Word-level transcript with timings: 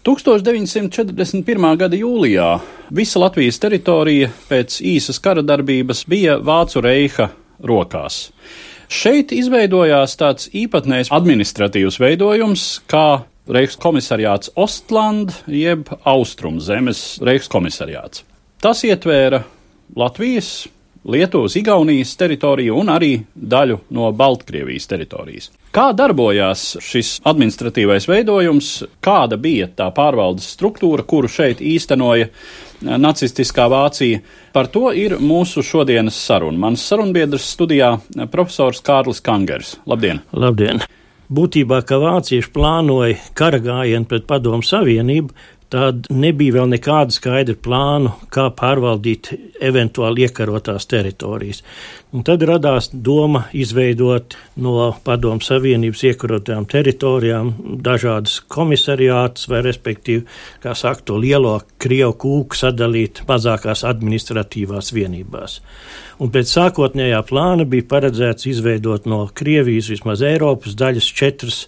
1941. 0.00 1.76
gada 1.76 1.98
jūlijā 1.98 2.48
visa 2.96 3.20
Latvijas 3.20 3.58
teritorija 3.60 4.30
pēc 4.48 4.78
īsas 4.80 5.20
kara 5.20 5.42
darbības 5.44 6.06
bija 6.08 6.38
Vācu 6.40 6.80
reiha 6.80 7.26
rokās. 7.60 8.30
Šeit 8.88 9.34
izveidojās 9.36 10.16
tāds 10.16 10.48
īpatnējs 10.56 11.12
administratīvs 11.12 12.00
veidojums, 12.00 12.64
kā 12.88 13.26
Reichskomisariāts 13.50 14.54
Ostland 14.56 15.36
jeb 15.52 15.92
Austrumzemes 16.08 17.20
Reichskomisariāts. 17.20 18.24
Tas 18.64 18.80
ietvēra 18.88 19.42
Latvijas, 20.00 20.64
Lietuvas, 21.04 21.56
Igaunijas 21.56 22.12
teritoriju 22.20 22.74
un 22.76 22.90
arī 22.92 23.14
daļu 23.34 23.78
no 23.96 24.10
Baltkrievijas 24.12 24.86
teritorijas. 24.90 25.48
Kā 25.72 25.90
darbojās 25.96 26.76
šis 26.84 27.14
administratīvais 27.24 28.04
veidojums, 28.10 28.68
kāda 29.00 29.38
bija 29.40 29.70
tā 29.72 29.86
pārvaldes 29.96 30.50
struktūra, 30.56 31.06
kuru 31.08 31.30
šeit 31.30 31.62
īstenoja 31.64 32.26
eh, 32.28 32.32
nacistiskā 33.00 33.70
Vācija? 33.72 34.20
Par 34.52 34.68
to 34.68 34.90
ir 34.92 35.16
mūsu 35.22 35.64
šodienas 35.64 36.18
saruna. 36.20 36.58
Mans 36.66 36.84
sarunbiedrs 36.84 37.48
studijā 37.54 37.94
eh, 37.96 38.26
profesors 38.28 38.82
Kārlis 38.84 39.24
Kangers. 39.24 39.78
Labdien! 39.88 40.20
Labdien! 40.36 40.84
Būtībā, 41.30 41.84
ka 41.86 41.96
vācieši 42.02 42.50
plānoja 42.50 43.16
kara 43.38 43.60
gājienu 43.62 44.08
pret 44.10 44.24
Padomu 44.28 44.66
Savienību, 44.66 45.30
tad 45.70 46.08
nebija 46.10 46.58
vēl 46.58 46.68
nekāda 46.72 47.14
skaidra 47.14 47.54
plāna, 47.62 48.12
kā 48.32 48.48
pārvaldīt 48.56 49.30
eventuāli 49.62 50.26
iekarotās 50.26 50.88
teritorijas. 50.90 51.62
Un 52.10 52.24
tad 52.26 52.42
radās 52.46 52.88
doma 52.90 53.44
izveidot 53.54 54.34
no 54.58 54.88
Padomu 55.04 55.44
Savienības 55.46 56.02
iekarotām 56.10 56.66
teritorijām 56.70 57.52
dažādas 57.86 58.40
komisariātus, 58.50 59.46
vai 59.50 59.60
respektīvi, 59.66 60.24
kā 60.64 60.74
saka, 60.74 61.06
to 61.06 61.18
lielo 61.22 61.54
Krievu 61.80 62.16
kūku 62.24 62.58
sadalīt 62.58 63.22
mazākās 63.28 63.84
administratīvās 63.86 64.90
vienībās. 64.96 65.60
Un 66.20 66.32
pēc 66.34 66.50
sākotnējā 66.50 67.22
plāna 67.28 67.64
bija 67.68 67.86
paredzēts 67.94 68.50
izveidot 68.50 69.06
no 69.08 69.22
Krievijas 69.34 69.92
vismaz 69.94 70.26
Eiropas 70.26 70.74
daļas 70.78 71.12
četras 71.20 71.62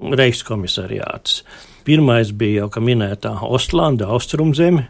reichskomisariātus. 0.00 1.40
Pirmais 1.86 2.32
bija 2.34 2.64
jau, 2.64 2.82
minētā, 2.82 3.30
Ostlanda, 3.46 4.08
Austrumzeme, 4.10 4.88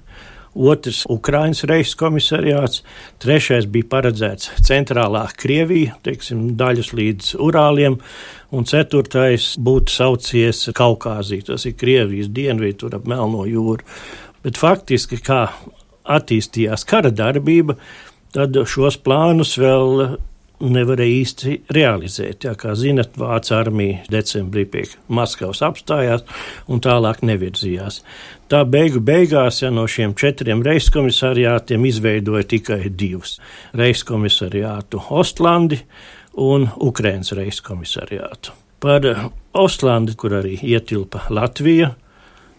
otrs- 0.57 1.03
Ukraiņas 1.17 1.67
reizes 1.69 1.97
komisariāts, 2.01 2.81
trešais 3.21 3.67
bija 3.69 3.85
paredzēts 3.91 4.49
centrālā 4.65 5.27
Krievija, 5.37 5.99
teiksim, 6.03 6.57
daļas 6.57 6.93
līdz 6.97 7.35
Urāliem, 7.37 7.99
un 8.51 8.65
ceturtais 8.65 9.57
būtu 9.59 9.93
saucies 9.93 10.71
Kaukāzija, 10.73 11.45
tas 11.53 11.67
ir 11.67 11.75
Krievijas 11.77 12.29
dienvidu, 12.29 12.79
tur 12.79 12.97
ap 12.97 13.05
Melno 13.05 13.45
jūru. 13.45 13.85
Bet 14.43 14.57
faktiski, 14.57 15.21
kā 15.21 15.51
attīstījās 16.07 16.87
kara 16.87 17.11
darbība, 17.11 17.77
tad 18.33 18.57
šos 18.65 18.97
plānus 18.97 19.59
vēl 19.59 20.19
nevarēja 20.61 21.17
īsti 21.21 21.55
realizēt. 21.77 22.47
Jā, 22.47 22.55
kā 22.59 22.75
zinat, 22.79 23.17
Vācu 23.21 23.55
armija 23.57 24.05
decembrī 24.13 24.65
pie 24.71 24.85
Maskavas 25.13 25.63
apstājās 25.67 26.25
un 26.73 26.83
tālāk 26.85 27.23
nevirzījās. 27.27 28.03
Tā 28.51 28.63
beigu 28.69 29.03
beigās 29.05 29.63
ja, 29.63 29.73
no 29.75 29.87
šiem 29.91 30.15
četriem 30.19 30.63
reiskomisariātiem 30.67 31.87
izveidoja 31.89 32.47
tikai 32.47 32.81
divus- 32.91 33.39
reiskomisariātu 33.81 35.03
Ostlandi 35.11 35.81
un 36.37 36.69
Ukrainas 36.77 37.33
reiskomisariātu. 37.33 38.53
Par 38.81 39.31
Ostlandi, 39.55 40.15
kur 40.17 40.31
arī 40.31 40.59
ietilpa 40.63 41.27
Latvija, 41.31 41.95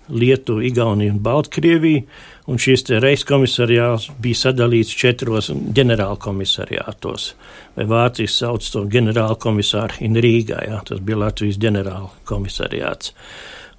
Lietuva, 0.09 0.63
Igaunija 0.63 1.13
un 1.13 1.19
Baltkrievija, 1.23 2.03
un 2.47 2.59
šis 2.61 2.85
reiskomisariāts 3.03 4.09
bija 4.23 4.41
sadalīts 4.45 4.95
četros 4.95 5.51
ģenerālkomisariātos. 5.51 7.27
Vai 7.75 7.85
Vācijas 7.91 8.39
sauc 8.39 8.65
to 8.71 8.85
ģenerālkomisāru 8.91 10.01
in 10.07 10.17
Rīgā, 10.23 10.63
jā, 10.69 10.81
tas 10.87 11.03
bija 11.03 11.21
Latvijas 11.25 11.59
ģenerālkomisariāts. 11.63 13.13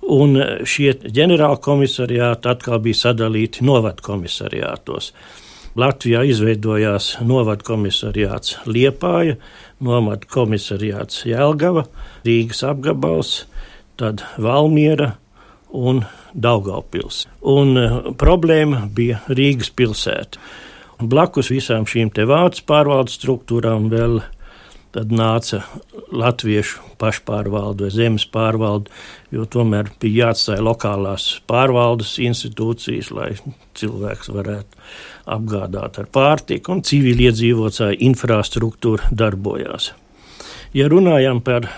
Un 0.09 0.39
šie 0.69 0.94
ģenerālkomisariāti 1.05 2.49
atkal 2.49 2.81
bija 2.84 3.03
sadalīti 3.03 3.65
novadkomisariātos. 3.66 5.12
Latvijā 5.78 6.25
izveidojās 6.27 7.19
novadkomisariāts 7.22 8.56
Liepāja, 8.66 9.37
novadkomisariāts 9.84 11.22
Jelgava, 11.28 11.84
Rīgas 12.27 12.65
apgabals, 12.66 13.34
tad 14.00 14.25
Valmiera, 14.43 15.12
un 15.74 16.02
Daugaupils. 16.32 17.26
Un 17.40 17.76
uh, 17.76 18.00
problēma 18.18 18.86
bija 18.94 19.22
Rīgas 19.28 19.70
pilsēta. 19.74 20.40
Blakus 20.98 21.52
visām 21.52 21.86
šīm 21.86 22.10
te 22.14 22.24
vācu 22.26 22.64
pārvaldes 22.66 23.20
struktūrām 23.20 23.86
vēl 23.92 24.18
tad 24.94 25.12
nāca 25.12 25.60
latviešu 26.10 26.80
pašpārvalde 26.98 27.86
vai 27.86 27.92
zemes 27.94 28.24
pārvalde, 28.32 28.90
jo 29.34 29.44
tomēr 29.46 29.92
bija 30.00 30.28
jāatstāja 30.28 30.64
lokālās 30.64 31.28
pārvaldes 31.50 32.16
institūcijas, 32.24 33.12
lai 33.14 33.28
cilvēks 33.78 34.32
varētu 34.34 34.82
apgādāt 35.36 36.00
ar 36.00 36.08
pārtiku, 36.12 36.74
un 36.74 36.82
civiliedzīvotāju 36.88 38.00
infrastruktūra 38.08 39.12
darbojās. 39.12 39.92
Ja 40.76 40.88
runājam 40.90 41.42
par 41.44 41.68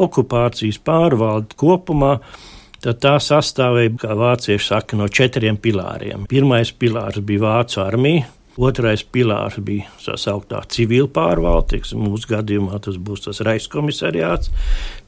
okupācijas 0.00 0.80
pārvaldi 0.86 1.58
kopumā, 1.60 2.16
tad 2.16 2.49
tā 2.80 3.16
sastāvēja, 3.20 3.92
kā 4.00 4.14
vācieši 4.16 4.66
saka, 4.72 4.96
no 4.96 5.08
četriem 5.08 5.58
pilāriem. 5.60 6.24
Pirmais 6.30 6.72
pilārs 6.72 7.20
bija 7.24 7.44
Vācu 7.44 7.82
armija. 7.84 8.28
Otrais 8.60 9.04
pilārs 9.06 9.60
bija 9.64 9.86
tā 10.02 10.16
sauktā 10.20 10.60
civila 10.68 11.08
pārvalde, 11.08 11.78
mūsu 11.96 12.32
gadījumā 12.32 12.80
tas 12.82 12.98
būs 13.00 13.24
tas 13.28 13.40
reiskomisariāts. 13.46 14.50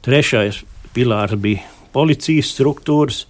Trešais 0.05 0.63
pilārs 0.95 1.35
bija 1.41 1.65
policijas 1.93 2.53
struktūras, 2.55 3.25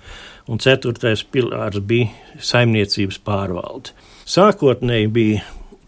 un 0.47 0.61
ceturtais 0.63 1.23
pilārs 1.23 1.81
bija 1.83 2.11
saimniecības 2.39 3.19
pārvalde. 3.25 3.95
Sākotnēji 4.29 5.09
bija 5.11 5.41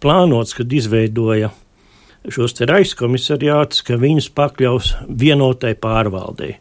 plānots, 0.03 0.55
kad 0.57 0.73
izveidoja 0.73 1.53
šos 2.25 2.57
reiskomisariātus, 2.65 3.85
ka 3.85 3.99
viņus 4.01 4.31
pakļaus 4.35 4.95
vienotai 5.07 5.75
pārvaldei 5.79 6.57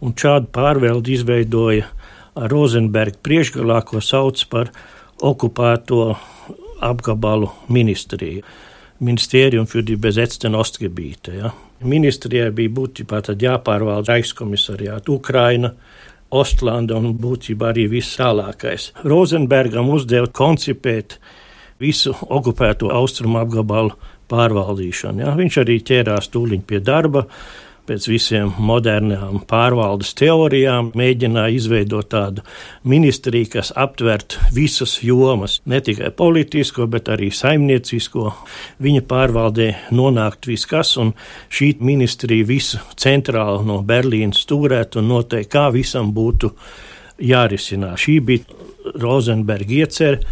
un 0.00 0.14
šādu 0.16 0.50
pārvaldi 0.54 1.16
izveidoja 1.18 1.88
Rozenberga 2.34 3.18
priekšgalā, 3.24 3.80
ko 3.84 4.00
sauc 4.04 4.42
par 4.50 4.70
okupēto 5.20 6.14
apgabalu 6.80 7.50
ministriju. 7.68 8.42
Ministerium 9.00 9.66
für 9.66 9.82
die 9.82 9.96
besetzten 9.96 10.54
Ostgebiete. 10.54 11.32
Ja. 11.32 11.50
Ministrijai 11.80 12.50
bija 12.52 12.72
būtībā 12.76 13.22
jāpārvalda 13.32 14.12
Reichskomisariāta 14.12 15.08
Ukraina, 15.14 15.72
Ostlanda 16.30 16.98
un 17.00 17.14
būtībā 17.16 17.72
arī 17.72 17.86
viss 17.88 18.18
tālākais. 18.20 18.90
Rozenbergam 19.04 19.88
uzdeva 19.90 20.28
koncipēt 20.28 21.16
visu 21.80 22.12
okupēto 22.12 22.92
austrumu 22.92 23.40
apgabalu 23.40 23.96
pārvaldīšanu. 24.30 25.24
Ja. 25.24 25.32
Viņš 25.38 25.58
arī 25.64 25.80
ķērās 25.80 26.28
tūliņ 26.34 26.62
pie 26.68 26.82
darba, 26.84 27.24
pēc 27.90 28.06
visiem 28.06 28.52
modernām 28.62 29.40
pārvaldes 29.50 30.12
teorijām 30.18 30.92
mēģināja 30.98 31.56
izveidot 31.56 32.06
tādu 32.12 32.44
ministriju, 32.86 33.48
kas 33.56 33.72
aptvert 33.74 34.36
visas 34.54 35.00
jomas, 35.02 35.58
ne 35.66 35.80
tikai 35.82 36.12
politisko, 36.14 36.86
bet 36.90 37.10
arī 37.10 37.32
saimniecisko. 37.34 38.28
Viņa 38.84 39.02
pārvaldē 39.10 39.68
nonākt 39.96 40.46
viskas, 40.50 40.94
un 41.02 41.12
šī 41.50 41.72
ministrija 41.82 42.46
visu 42.46 42.78
centrāli 42.94 43.66
no 43.66 43.80
Berlīnas 43.86 44.44
stūrēt 44.46 45.00
un 45.00 45.10
noteikt, 45.10 45.50
kā 45.50 45.66
visam 45.74 46.14
būtu 46.14 46.54
jārisinās. 47.26 48.06
Šī 48.06 48.20
bija 48.22 48.94
Rozenberga 49.02 49.80
iecerē, 49.82 50.22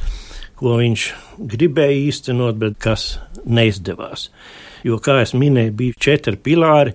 ko 0.58 0.78
viņš 0.78 1.10
gribēja 1.50 2.02
īstenot, 2.06 2.58
bet 2.58 2.78
kas 2.82 3.16
neizdevās. 3.46 4.28
Jo, 4.87 5.00
kā 5.02 5.19
jau 5.25 5.40
minēju, 5.43 5.75
bija 5.75 6.05
četri 6.06 6.38
pilāri. 6.38 6.94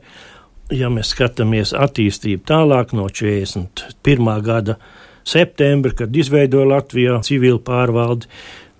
Ja 0.73 0.89
mēs 0.89 1.11
skatāmies 1.13 1.73
attīstību 1.77 2.47
tālāk 2.49 2.95
no 2.97 3.05
41. 3.05 4.29
gada 4.41 4.77
septembra, 5.27 5.93
kad 5.99 6.15
izveidoja 6.17 6.65
Latvijā 6.71 7.19
civilu 7.25 7.59
pārvaldi, 7.63 8.29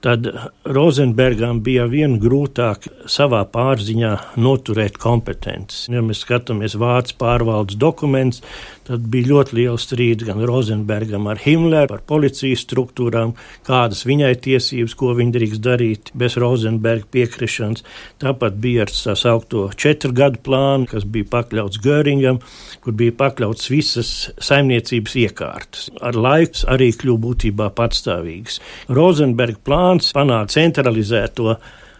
tad 0.03 0.27
Rozenbergam 0.67 1.61
bija 1.63 1.85
vien 1.87 2.17
grūtāk 2.19 2.89
savā 3.07 3.43
pārziņā 3.47 4.11
noturēt 4.43 4.97
kompetences. 4.99 5.87
Ja 5.91 6.03
mēs 6.03 6.25
skatāmies 6.25 6.75
vācu 6.79 7.15
pārvaldes 7.21 7.79
dokumentus, 7.79 8.43
tad 8.83 9.05
bija 9.11 9.29
ļoti 9.31 9.57
liela 9.61 9.79
strīda 9.79 10.27
gan 10.27 10.43
Rozenbergam 10.43 11.29
ar 11.31 11.39
Himleru 11.39 11.93
par 11.93 12.03
policijas 12.09 12.65
struktūrām, 12.65 13.31
kādas 13.67 14.03
viņai 14.07 14.33
tiesības, 14.43 14.95
ko 14.99 15.13
viņa 15.15 15.35
drīkst 15.37 15.63
darīt 15.63 16.11
bez 16.19 16.35
Rozenberga 16.41 17.07
piekrišanas. 17.15 17.85
Tāpat 18.19 18.59
bija 18.59 18.83
ar 18.83 18.91
tā 18.91 19.15
saukto 19.19 19.69
četru 19.79 20.11
gadu 20.15 20.41
plānu, 20.43 20.89
kas 20.91 21.07
bija 21.07 21.29
pakļauts 21.31 21.79
Göringam, 21.83 22.41
kur 22.83 22.97
bija 22.99 23.15
pakļauts 23.23 23.71
visas 23.71 24.11
saimniecības 24.43 25.15
iekārtas. 25.23 25.87
Ar 26.03 26.19
laiku 26.19 26.67
arī 26.73 26.91
kļuva 26.91 27.23
būtībā 27.23 27.69
patstāvīgas. 27.77 28.59
Rozenberga 28.91 29.61
plāns 29.63 29.92
plāns 29.93 30.13
panākt 30.15 30.53
centralizēto 30.55 31.53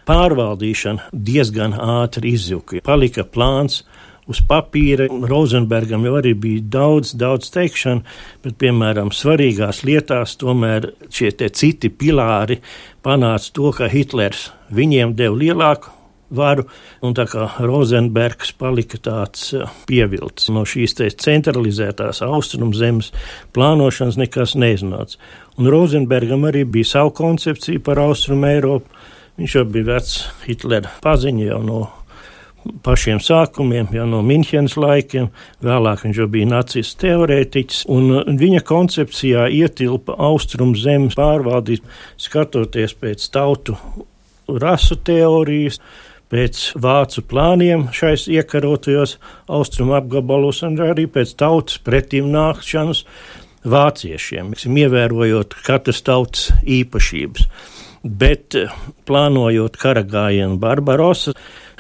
pārvaldīšanu 0.08 1.12
diezgan 1.14 1.74
ātri 1.78 2.34
izjuka. 2.34 2.82
Palika 2.82 3.24
plāns 3.24 3.84
uz 4.26 4.42
papīra. 4.42 5.06
Rozenbergam 5.30 6.04
jau 6.04 6.16
arī 6.18 6.34
bija 6.34 6.64
daudz, 6.74 7.14
daudz 7.14 7.52
teikšanu, 7.54 8.02
bet, 8.44 8.58
piemēram, 8.58 9.12
svarīgās 9.14 9.84
lietās 9.86 10.38
tomēr 10.42 10.90
šie 11.12 11.32
citi 11.54 11.90
pilāri 11.90 12.62
panāca 13.04 13.54
to, 13.54 13.72
ka 13.72 13.92
Hitlers 13.94 14.50
viņiem 14.74 15.14
deva 15.14 15.38
lielāku 15.38 15.94
varu, 16.36 16.66
un 17.06 17.16
tā 17.18 17.26
kā 17.30 17.48
Rozenbergs 17.64 18.54
palika 18.60 19.00
tāds 19.04 19.52
eh, 19.56 19.64
pievilcis 19.90 20.52
no 20.54 20.66
šīs 20.68 20.98
centralizētās 21.24 22.24
austrumzemes 22.26 23.12
plānošanas 23.56 24.20
nekas 24.22 24.58
neiznāca. 24.60 25.18
Un 25.58 25.70
Rozenbergam 25.70 26.48
arī 26.50 26.64
bija 26.66 26.96
savu 26.96 27.14
koncepciju 27.18 27.84
par 27.86 28.02
Austrumu 28.02 28.50
Eiropu. 28.50 29.04
Viņš 29.38 29.58
jau 29.58 29.66
bija 29.66 29.96
vecs 29.96 30.16
Hitlera 30.46 30.92
paziņa 31.02 31.46
jau 31.48 31.60
no 31.66 31.82
pašiem 32.84 33.20
sākumiem, 33.24 33.90
jau 33.96 34.06
no 34.10 34.22
Minhenes 34.26 34.76
laikiem. 34.80 35.30
Vēlāk 35.64 36.06
viņš 36.06 36.22
jau 36.22 36.28
bija 36.32 36.50
nacists 36.50 36.98
teorētiķis, 37.02 37.84
un 37.92 38.38
viņa 38.40 38.64
koncepcijā 38.68 39.48
ietilpa 39.52 40.16
austrumu 40.30 40.78
zemes 40.80 41.18
pārvaldīt, 41.20 41.84
skatoties 42.22 42.96
pēc 43.00 43.28
tautu 43.34 43.78
rasu 44.48 44.98
teorijas, 45.00 45.80
pēc 46.32 46.64
vācu 46.82 47.24
plāniem 47.30 47.88
šais 47.94 48.28
iekarotajos 48.32 49.18
austrumu 49.52 49.98
apgabalos, 50.00 50.64
un 50.66 50.80
arī 50.82 51.06
pēc 51.12 51.36
tautas 51.40 51.80
pretim 51.84 52.32
nākšanas 52.34 53.04
vāciešiem, 53.64 54.54
ievērojot 54.54 55.56
katras 55.66 56.04
tautas 56.04 56.50
īpašības. 56.64 57.48
Bet 58.04 58.56
eh, 58.60 58.72
plānojot 59.08 59.78
kara 59.80 60.04
gājienu 60.04 60.58
Barbarosa, 60.60 61.32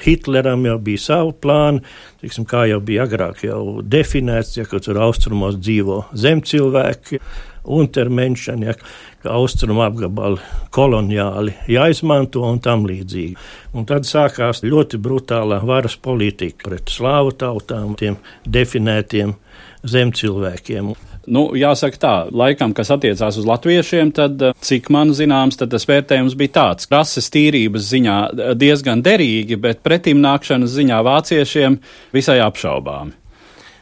Hitleram 0.03 0.63
jau 0.67 0.77
bija 0.83 0.99
savi 0.99 1.33
plāni, 1.43 1.83
tiksim, 2.23 2.47
kā 2.49 2.65
jau 2.67 2.79
bija 2.83 3.05
agrāk 3.07 3.43
jau 3.45 3.81
definēts, 3.83 4.57
ja 4.57 4.65
tur 4.67 4.99
austrumos 5.03 5.59
dzīvo 5.59 5.99
zemcilvēki, 6.17 7.19
untermenšani, 7.63 8.68
ja, 8.68 8.75
ka 9.24 9.38
austrumu 9.38 9.83
apgabali 9.86 10.42
koloniāli 10.75 11.56
jāizmanto 11.71 12.44
un 12.48 12.60
tam 12.63 12.88
līdzīgi. 12.89 13.38
Un 13.74 13.88
tad 13.89 14.07
sākās 14.10 14.63
ļoti 14.65 15.00
brutālā 15.01 15.62
varas 15.63 15.95
politika 15.95 16.69
pret 16.69 16.92
slāvu 16.92 17.33
tautām, 17.39 17.95
tiem 18.00 18.19
definētiem 18.45 19.36
zemcilvēkiem. 19.83 20.94
Nu, 21.24 21.45
jāsaka 21.56 22.00
tā, 22.00 22.13
laikam, 22.36 22.74
kas 22.75 22.89
attiecās 22.92 23.38
uz 23.39 23.45
latviešiem, 23.48 24.12
tad, 24.15 24.42
eh, 24.42 24.56
cik 24.60 24.89
man 24.92 25.13
zināms, 25.15 25.56
tad 25.56 25.71
tas 25.71 25.86
vērtējums 25.88 26.36
bija 26.36 26.51
tāds, 26.57 26.89
rases 26.92 27.30
tīrības 27.31 27.88
ziņā 27.94 28.18
eh, 28.27 28.54
diezgan 28.60 29.04
derīgi, 29.04 29.56
bet 29.56 29.83
pretim 29.83 30.19
nākšanas 30.19 30.75
ziņā 30.75 31.00
vāciešiem 31.07 31.80
visai 32.12 32.42
apšaubāmi. 32.44 33.15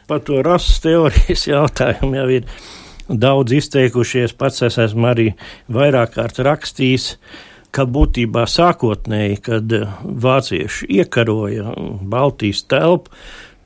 Par 0.06 0.22
to 0.22 0.42
rases 0.42 0.78
teorijas 0.84 1.48
jautājumu 1.52 2.14
jau 2.20 2.28
ir 2.30 2.46
daudz 3.12 3.54
izteikušies, 3.60 4.34
pats 4.38 4.64
es 4.66 4.78
esmu 4.80 5.08
arī 5.12 5.30
vairāk 5.72 6.16
kārt 6.16 6.40
rakstījis 6.42 7.16
ka 7.72 7.86
būtībā 7.88 8.44
sākotnēji, 8.48 9.38
kad 9.46 9.72
vācieši 10.02 10.90
iekaroja 11.00 11.72
Baltijas 12.12 12.66
telpu, 12.68 13.14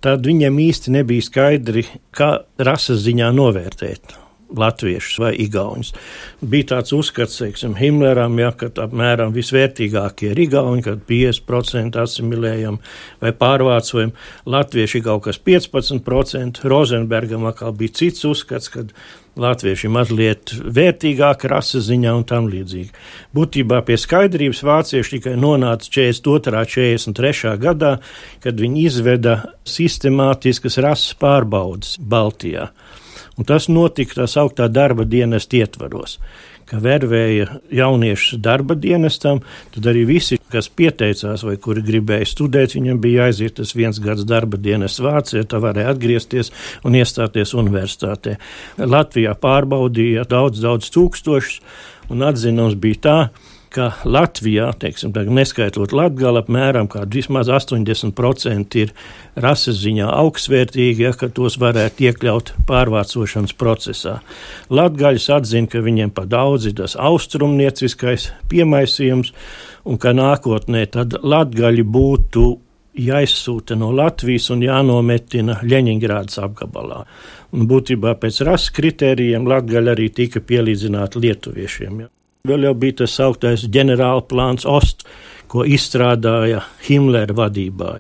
tad 0.05 0.27
viņiem 0.29 0.61
īsti 0.69 0.95
nebija 0.95 1.27
skaidri, 1.27 1.87
kā 2.15 2.31
rases 2.63 3.03
ziņā 3.07 3.33
novērtēt. 3.35 4.26
Latviešus 4.57 5.19
vai 5.23 5.33
Igaunus. 5.43 5.93
Bija 6.41 6.71
tāds 6.77 6.95
uzskats, 6.97 7.41
teiksim, 7.41 7.75
Himleram, 7.79 8.39
ja, 8.39 8.53
ka 8.57 8.71
apmēram 8.85 9.35
visvērtīgākie 9.35 10.33
ir 10.33 10.43
Igauni, 10.47 10.85
kad 10.87 11.03
50% 11.09 11.99
asimilējam 12.03 12.81
vai 13.23 13.35
pārvācojam, 13.37 14.15
Latvieši 14.47 15.03
kaut 15.07 15.27
kas 15.27 15.41
15%, 15.43 16.65
Rozenbergam 16.65 17.47
atkal 17.51 17.75
bija 17.77 17.99
cits 18.03 18.27
uzskats, 18.29 18.71
kad 18.73 18.93
latvieši 19.37 19.89
mazliet 19.93 20.53
vērtīgāka 20.57 21.51
rases 21.53 21.87
ziņā 21.91 22.13
un 22.17 22.25
tam 22.29 22.49
līdzīgi. 22.51 22.93
Būtībā 23.37 23.83
pie 23.87 23.99
skaidrības 24.01 24.63
vācieši 24.67 25.17
tikai 25.19 25.35
nonāca 25.41 25.91
42. 25.93 26.65
43. 26.77 27.57
gadā, 27.61 27.97
kad 28.45 28.61
viņi 28.61 28.87
izveda 28.89 29.37
sistemātiskas 29.69 30.81
rases 30.85 31.17
pārbaudas 31.21 31.97
Baltijā. 32.01 32.71
Un 33.37 33.49
tas 33.49 33.69
notika 33.69 34.23
tā 34.23 34.29
sauktā 34.31 34.69
darba 34.73 35.05
dienas 35.05 35.49
ietvaros 35.53 36.19
ka 36.67 36.81
vervēja 36.83 37.61
jauniešus 37.75 38.41
darba 38.43 38.75
dienestam, 38.79 39.41
tad 39.75 39.87
arī 39.91 40.03
visi, 40.09 40.39
kas 40.53 40.69
pieteicās 40.69 41.45
vai 41.47 41.57
kuri 41.63 41.85
gribēja 41.87 42.27
studēt, 42.27 42.75
viņam 42.75 43.01
bija 43.03 43.27
jāiziet 43.27 43.57
tas 43.61 43.75
viens 43.79 44.01
gads 44.03 44.27
darba 44.27 44.59
dienas 44.59 44.99
Vācijā, 45.03 45.45
tā 45.47 45.61
varēja 45.63 45.95
atgriezties 45.95 46.51
un 46.87 46.99
iestāties 46.99 47.55
universitātē. 47.59 48.37
Latvijā 48.83 49.37
pārbaudīja 49.43 50.27
daudz, 50.31 50.63
daudz 50.65 50.91
tūkstošus, 50.95 51.61
un 52.11 52.27
atzinums 52.27 52.75
bija 52.79 53.03
tā, 53.03 53.19
ka 53.77 53.91
Latvijā, 54.09 54.71
teiksim, 54.81 55.13
neskaitot 55.37 55.93
Latgali, 55.97 56.41
apmēram 56.41 56.89
vismaz 57.13 57.51
80% 57.53 58.79
ir 58.81 58.93
rases 59.37 59.79
ziņā 59.83 60.09
augstsvērtīgi, 60.09 61.05
ja, 61.05 61.13
ka 61.13 61.29
tos 61.29 61.59
varētu 61.61 62.09
iekļaut 62.09 62.55
pārvācošanas 62.69 63.57
procesā. 63.61 64.19
Latgaļus 64.73 65.29
atzina, 65.37 65.71
ka 65.71 65.85
viņiem 65.85 66.15
pa 66.17 66.25
daudz 66.25 66.71
ir 66.71 66.77
tas 66.81 66.97
austrumnieciskais 66.97 68.31
piemaisījums, 68.51 69.35
un 69.87 70.01
ka 70.01 70.17
nākotnē 70.17 70.87
tad 70.97 71.19
latgaļi 71.23 71.85
būtu 71.85 72.47
jāizsūta 72.97 73.77
no 73.77 73.93
Latvijas 73.93 74.49
un 74.55 74.65
jānometina 74.65 75.61
Ļeņingrādas 75.69 76.41
apgabalā. 76.43 77.05
Un 77.53 77.69
būtībā 77.71 78.17
pēc 78.21 78.43
rases 78.49 78.73
kritērijiem 78.77 79.47
Latgaļi 79.49 79.93
arī 79.93 80.11
tika 80.17 80.41
pielīdzināti 80.41 81.27
lietuviešiem. 81.27 82.05
Ja. 82.05 82.13
Vēl 82.47 82.69
jau 82.69 82.75
bija 82.79 83.03
tas 83.03 83.17
sauktais 83.19 83.67
ģenerāla 83.75 84.23
plāns 84.31 84.67
Ost, 84.69 85.07
ko 85.51 85.67
izstrādāja 85.67 86.63
Himlera 86.87 87.35
vadībā. 87.35 87.97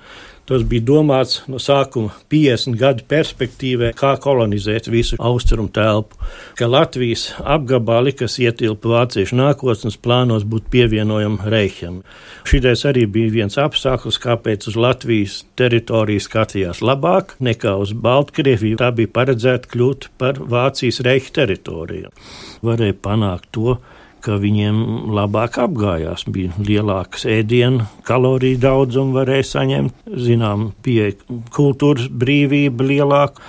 Tas 0.46 0.62
bija 0.62 0.84
domāts 0.86 1.40
no 1.50 1.58
sākuma 1.58 2.12
50 2.30 2.76
gadu 2.78 3.02
perspektīvē, 3.10 3.88
kā 3.98 4.12
kolonizēt 4.22 4.86
visu 4.86 5.16
austrumu 5.18 5.72
telpu, 5.74 6.20
ka 6.54 6.68
Latvijas 6.70 7.32
apgabali, 7.42 8.12
kas 8.14 8.38
ietilpa 8.38 8.92
vāciešu 8.92 9.34
nākotnes 9.40 9.98
plānos, 9.98 10.46
būtu 10.46 10.70
pievienojami 10.76 11.50
Reiham. 11.50 11.98
Šitais 12.46 12.86
arī 12.86 13.08
bija 13.10 13.34
viens 13.40 13.58
apstākļus, 13.58 14.20
kāpēc 14.22 14.68
uz 14.70 14.78
Latvijas 14.78 15.40
teritoriju 15.58 16.22
skatījās 16.22 16.84
labāk 16.92 17.34
nekā 17.42 17.74
uz 17.82 17.96
Baltkrieviju. 18.06 18.78
Tā 18.78 18.92
bija 18.94 19.10
paredzēta 19.18 19.74
kļūt 19.74 20.12
par 20.22 20.38
Vācijas 20.38 21.02
Reicha 21.02 21.40
teritoriju. 21.40 22.14
Varēja 22.62 23.00
panākt 23.02 23.50
to, 23.58 23.80
ka 24.24 24.38
viņiem 24.42 24.82
labāk 25.16 25.58
apgājās. 25.62 26.26
Bija 26.32 26.56
lielāks 26.58 27.26
ēdienu 27.30 27.86
kaloriju 28.06 28.60
daudzums, 28.62 29.14
varēja 29.16 29.48
saņemt, 29.52 30.04
zinām, 30.26 30.70
pieeja 30.82 31.16
kultūras 31.54 32.10
brīvība 32.10 32.86
lielāka. 32.90 33.42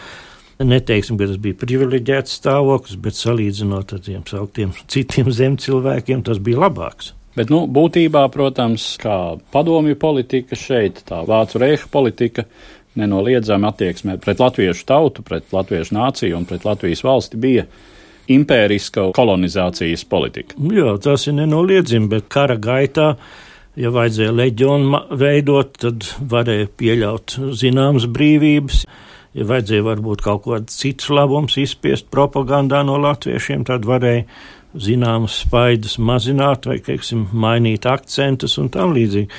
Neteiksim, 0.58 1.20
ka 1.20 1.28
tas 1.30 1.38
bija 1.42 1.58
privileģēts 1.62 2.40
stāvoklis, 2.40 2.98
bet 3.02 3.18
salīdzinot 3.18 3.94
ar 3.94 4.02
tiem 4.02 4.24
sauktiem 4.26 4.74
citiem 4.90 5.30
zemcilvēkiem, 5.30 6.24
tas 6.26 6.42
bija 6.42 6.64
labāks. 6.66 7.14
Bet, 7.38 7.52
nu, 7.54 7.68
būtībā, 7.70 8.24
protams, 8.34 8.96
kā 8.98 9.38
padomju 9.54 10.00
politika 10.02 10.58
šeit, 10.58 11.04
tā 11.06 11.20
vācu 11.28 11.62
reiha 11.62 11.86
politika, 11.94 12.48
nenoliedzami 12.98 13.70
attieksme 13.70 14.18
pret 14.18 14.42
latviešu 14.42 14.88
tautu, 14.90 15.22
pret 15.26 15.54
latviešu 15.54 15.94
nāciju 15.94 16.40
un 16.40 16.48
pret 16.50 16.66
Latvijas 16.66 17.04
valsti 17.06 17.38
bija 17.38 17.68
impēriska 18.34 19.10
kolonizācijas 19.18 20.06
politika. 20.10 20.58
Jā, 20.74 20.96
tas 21.04 21.28
ir 21.30 21.38
nenoliedzami, 21.40 22.10
bet 22.12 22.30
kara 22.34 22.58
gaitā, 22.62 23.14
ja 23.78 23.92
vajadzēja 23.94 24.36
leģionu 24.36 25.04
veidot, 25.20 25.76
tad 25.84 26.08
varēja 26.20 26.70
pieļaut 26.80 27.38
zināmas 27.58 28.08
brīvības. 28.12 28.86
Ja 29.38 29.46
vajadzēja 29.46 29.86
varbūt 29.86 30.24
kaut 30.26 30.46
ko 30.48 30.58
citus 30.72 31.12
labumus 31.14 31.60
izspiest 31.62 32.08
propagandā 32.14 32.82
no 32.88 32.96
latviešiem, 33.04 33.68
tad 33.68 33.86
varēja 33.86 34.26
zināmas 34.82 35.42
spaidas 35.44 35.98
mazināt 36.02 36.66
vai, 36.70 36.80
teiksim, 36.84 37.28
mainīt 37.34 37.86
akcentus 37.90 38.58
un 38.62 38.72
tam 38.74 38.96
līdzīgi. 38.98 39.30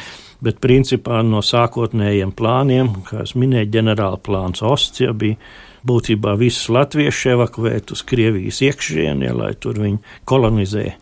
Bet 0.45 0.61
principā 0.63 1.19
no 1.27 1.41
sākotnējiem 1.43 2.31
plāniem, 2.39 2.93
kā 3.09 3.25
es 3.25 3.35
minēju, 3.35 3.73
ģenerāla 3.75 4.21
plāns 4.23 4.63
Osts 4.63 5.03
jau 5.03 5.11
bija 5.19 5.39
būtībā 5.87 6.35
visus 6.41 6.69
latviešus 6.73 7.35
evakuēt 7.35 7.93
uz 7.95 8.05
Krievijas 8.07 8.63
iekšieni, 8.65 9.29
ja, 9.29 9.35
lai 9.37 9.53
tur 9.61 9.81
viņi 9.83 10.01
kolonizē 10.29 10.93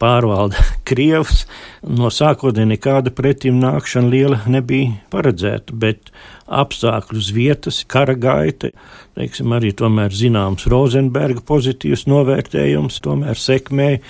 pārvalda 0.00 0.62
Krievs. 0.88 1.44
No 1.86 2.10
sākotnē 2.12 2.66
nekāda 2.72 3.12
pretim 3.14 3.60
nākšana 3.62 4.12
liela 4.12 4.40
nebija 4.50 4.96
paredzēta, 5.12 5.76
bet 5.76 6.10
apstākļu 6.46 7.20
uz 7.20 7.30
vietas, 7.34 7.82
kara 7.90 8.14
gaita, 8.18 8.70
teiksim, 9.18 9.54
arī 9.56 9.72
tomēr 9.76 10.14
zināms 10.14 10.68
Rozenberga 10.70 11.42
pozitīvs 11.46 12.06
novērtējums 12.10 13.00
tomēr 13.04 13.40
sekmēja 13.40 14.02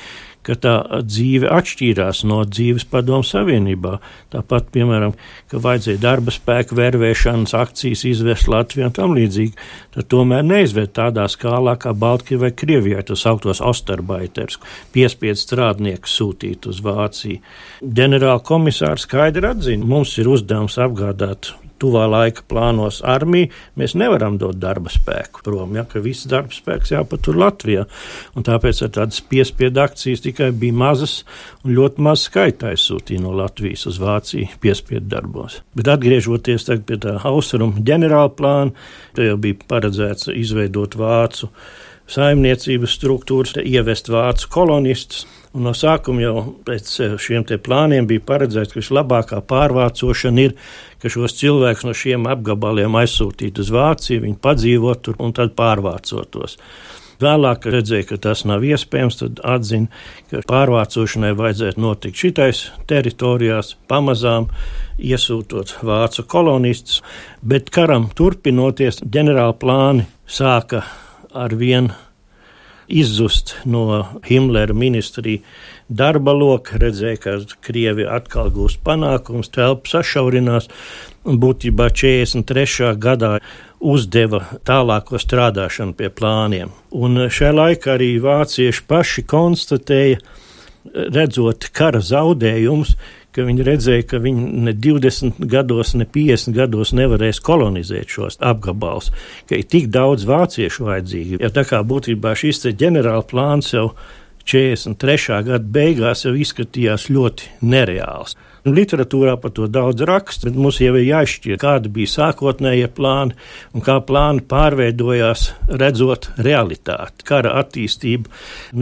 ka 0.46 0.54
tā 0.62 0.74
dzīve 1.02 1.50
atšķīrās 1.50 2.22
no 2.28 2.42
dzīves 2.46 2.86
padomu 2.90 3.26
savienībā. 3.26 3.96
Tāpat, 4.34 4.70
piemēram, 4.74 5.16
ka 5.50 5.60
vajadzēja 5.62 6.02
darba 6.02 6.34
spēku 6.34 6.78
vērvēšanas 6.78 7.56
akcijas 7.58 8.04
izvest 8.12 8.50
Latvijā 8.52 8.90
un 8.90 8.96
tam 8.96 9.16
līdzīgi, 9.18 9.56
tad 9.96 10.10
tomēr 10.12 10.46
neizved 10.46 10.94
tādā 10.96 11.26
skālā 11.32 11.76
kā 11.82 11.94
Baltkrievijai 11.96 12.44
vai 12.46 12.52
Krievijai, 12.62 13.04
tas 13.10 13.26
augtos 13.26 13.62
Osterbaiters, 13.64 14.60
piespiedu 14.94 15.42
strādnieku 15.42 16.10
sūtīt 16.10 16.70
uz 16.70 16.82
Vāciju. 16.84 17.42
Ģenerāla 17.82 18.42
komisārs 18.46 19.08
skaidri 19.08 19.50
atzina, 19.50 19.86
mums 19.86 20.14
ir 20.20 20.30
uzdevums 20.30 20.78
apgādāt 20.82 21.54
tuvā 21.82 22.06
laika 22.10 22.44
plānos 22.48 23.02
armiju, 23.06 23.50
mēs 23.78 23.96
nevaram 23.98 24.38
dot 24.40 24.58
darba 24.60 24.92
spēku 24.92 25.44
prom, 25.46 25.76
ja, 25.76 25.84
ka 25.88 26.02
viss 26.04 26.28
darba 26.30 26.54
spēks 26.54 26.92
jāpatur 26.94 27.38
Latvijā. 27.40 27.86
Un 28.36 28.46
tāpēc 28.46 28.82
ar 28.86 28.92
tādas 28.98 29.22
piespiedu 29.24 29.82
akcijas 29.84 30.24
tikai 30.24 30.50
bija 30.56 30.76
mazas 30.76 31.18
un 31.64 31.74
ļoti 31.76 32.06
maz 32.06 32.26
skaitā 32.28 32.72
aizsūtīja 32.74 33.24
no 33.24 33.34
Latvijas 33.36 33.86
uz 33.90 34.00
Vāciju 34.02 34.60
piespiedu 34.62 35.08
darbos. 35.12 35.60
Bet 35.76 35.90
atgriežoties 35.92 36.68
pie 36.86 37.00
tā 37.02 37.16
austrumu 37.28 37.84
ģenerāla 37.86 38.32
plāna, 38.36 38.86
te 39.16 39.28
jau 39.28 39.36
bija 39.40 39.60
paredzēts 39.68 40.30
izveidot 40.34 40.96
vācu 40.98 41.50
saimniecības 42.10 42.94
struktūras, 42.98 43.56
ievest 43.64 44.10
vācu 44.12 44.50
kolonistus. 44.52 45.26
Un 45.56 45.64
no 45.64 45.72
sākuma 45.72 46.20
jau 46.20 46.40
pēc 46.66 46.90
eh, 47.00 47.14
šiem 47.20 47.46
plāniem 47.64 48.04
bija 48.08 48.20
paredzēts, 48.28 48.74
ka 48.74 48.80
vislabākā 48.82 49.38
pārvācošana 49.48 50.42
ir, 50.44 50.52
ka 51.00 51.08
šos 51.12 51.38
cilvēkus 51.38 51.86
no 51.88 51.94
šiem 51.96 52.28
apgabaliem 52.28 52.98
aizsūtīt 53.00 53.62
uz 53.62 53.72
Vāciju, 53.72 54.26
viņi 54.26 54.36
padzīvot 54.44 55.02
tur 55.06 55.16
un 55.24 55.32
tad 55.36 55.54
pārvācotos. 55.56 56.58
Vēlāk 57.24 57.64
redzēja, 57.72 58.10
ka 58.10 58.18
tas 58.26 58.44
nav 58.44 58.66
iespējams, 58.68 59.16
tad 59.22 59.40
atzina, 59.48 59.88
ka 60.28 60.42
pārvācošanai 60.50 61.32
vajadzētu 61.38 61.80
notikt 61.80 62.20
šitais 62.20 62.66
teritorijās, 62.90 63.78
pamazām 63.88 64.50
iesūtot 65.00 65.78
vācu 65.80 66.26
kolonistus, 66.28 67.00
bet 67.40 67.72
karam 67.72 68.10
turpinoties, 68.12 69.00
ģenerāla 69.00 69.56
plāni 69.56 70.04
sāka 70.28 70.84
ar 71.32 71.56
vienu 71.56 71.96
izzust 72.88 73.54
no 73.64 74.04
Himlera 74.26 74.74
ministrija 74.74 75.42
darba 75.88 76.32
loka, 76.34 76.78
redzēja, 76.82 77.18
ka 77.22 77.34
Krievi 77.66 78.06
atkal 78.10 78.50
gūst 78.54 78.80
panākums, 78.86 79.50
telpa 79.54 79.90
sašaurinās, 79.90 80.68
būtībā 81.26 81.90
43. 81.94 82.94
gadā 83.02 83.36
uzdeva 83.80 84.42
tālāko 84.66 85.20
strādāšanu 85.20 85.96
pie 85.98 86.10
plāniem. 86.10 86.72
Un 86.90 87.26
šajā 87.28 87.52
laikā 87.54 87.94
arī 87.96 88.16
vācieši 88.22 88.86
paši 88.88 89.26
konstatēja, 89.28 90.22
redzot 90.94 91.68
kara 91.74 92.00
zaudējumus, 92.02 92.94
ka 93.36 93.44
viņi 93.46 93.66
redzēja, 93.66 94.08
ka 94.10 94.20
viņi 94.24 94.64
ne 94.66 94.72
20 94.72 95.44
gados, 95.52 95.94
ne 95.98 96.08
50 96.08 96.56
gados 96.56 96.94
nevarēs 96.96 97.42
kolonizēt 97.44 98.12
šos 98.16 98.40
apgabalus, 98.40 99.12
ka 99.48 99.60
ir 99.60 99.68
tik 99.68 99.90
daudz 99.92 100.24
vāciešu 100.28 100.88
vajadzīgi. 100.88 101.40
Ja 101.44 101.52
tā 101.52 101.66
kā 101.68 101.82
būtībā 101.84 102.32
šis 102.38 102.64
ģenerāla 102.72 103.26
plāns 103.28 103.74
jau 103.74 103.90
43. 104.46 105.42
gada 105.48 105.64
beigās 105.78 106.22
jau 106.24 106.32
izskatījās 106.38 107.08
ļoti 107.10 107.50
nereāls. 107.66 108.36
Nu, 108.66 108.72
literatūrā 108.74 109.36
par 109.38 109.52
to 109.54 109.68
daudz 109.70 110.02
raksta, 110.06 110.48
bet 110.48 110.56
mums 110.58 110.80
jau 110.82 110.92
ir 110.98 111.04
jāšķir, 111.06 111.58
kāda 111.62 111.90
bija 111.92 112.10
sākotnējie 112.10 112.88
plāni 112.96 113.36
un 113.74 113.84
kā 113.86 114.00
plāni 114.06 114.42
pārveidojās, 114.50 115.52
redzot 115.82 116.32
realitāti, 116.42 117.26
kara 117.28 117.54
attīstību. 117.60 118.32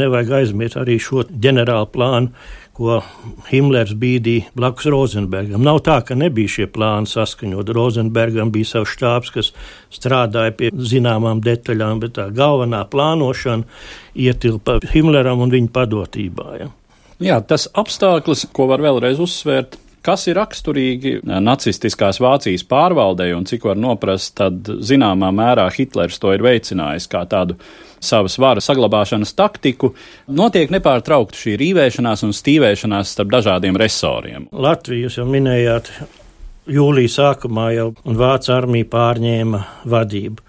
Nevajag 0.01 0.33
aizmirst 0.41 0.81
arī 0.81 0.97
šo 1.01 1.27
ģenerālu 1.29 1.91
plānu 1.93 2.33
ko 2.75 2.99
Himlers 3.51 3.95
bīdīja 3.99 4.51
blakus 4.59 4.89
Rozenbergam. 4.91 5.63
Nav 5.65 5.81
tā, 5.87 6.01
ka 6.07 6.17
nebija 6.19 6.51
šie 6.57 6.67
plāni 6.75 7.11
saskaņot. 7.11 7.71
Rozenbergam 7.77 8.51
bija 8.55 8.73
savs 8.73 8.95
štābs, 8.97 9.31
kas 9.35 9.53
strādāja 9.95 10.55
pie 10.59 10.73
zināmām 10.75 11.43
detaļām, 11.45 12.03
bet 12.03 12.17
tā 12.19 12.29
galvenā 12.35 12.83
plānošana 12.91 13.63
ietilpa 14.27 14.81
Himleram 14.91 15.45
un 15.45 15.55
viņa 15.55 15.73
padotībā. 15.75 16.49
Ja. 16.61 16.69
Jā, 17.23 17.39
tas 17.47 17.69
apstākļus, 17.71 18.49
ko 18.55 18.67
var 18.73 18.83
vēlreiz 18.83 19.23
uzsvērt, 19.23 19.79
kas 20.05 20.27
ir 20.29 20.39
raksturīgi 20.41 21.21
nacistiskās 21.25 22.21
Vācijas 22.21 22.67
pārvaldei 22.69 23.31
un 23.37 23.47
cik 23.49 23.65
var 23.71 23.79
noprast, 23.81 24.35
tad 24.41 24.69
zināmā 24.85 25.31
mērā 25.35 25.69
Hitlers 25.73 26.21
to 26.21 26.35
ir 26.35 26.45
veicinājis 26.45 27.09
kā 27.13 27.25
tādu 27.31 27.57
savas 28.05 28.37
varas 28.41 28.69
saglabāšanas 28.71 29.35
taktiku, 29.37 29.95
notiek 30.29 30.73
nepārtraukti 30.75 31.41
šī 31.41 31.57
rīvēšanās 31.63 32.27
un 32.27 32.35
stīvēšanās 32.37 33.15
starp 33.17 33.33
dažādiem 33.35 33.79
resoriem. 33.81 34.49
Latviju 34.53 35.09
jūs 35.09 35.19
jau 35.21 35.27
minējāt, 35.29 35.91
jūlija 36.71 37.15
sākumā 37.19 37.71
jau 37.77 37.89
Vācu 38.05 38.55
armija 38.55 38.91
pārņēma 38.93 39.65
vadību. 39.91 40.45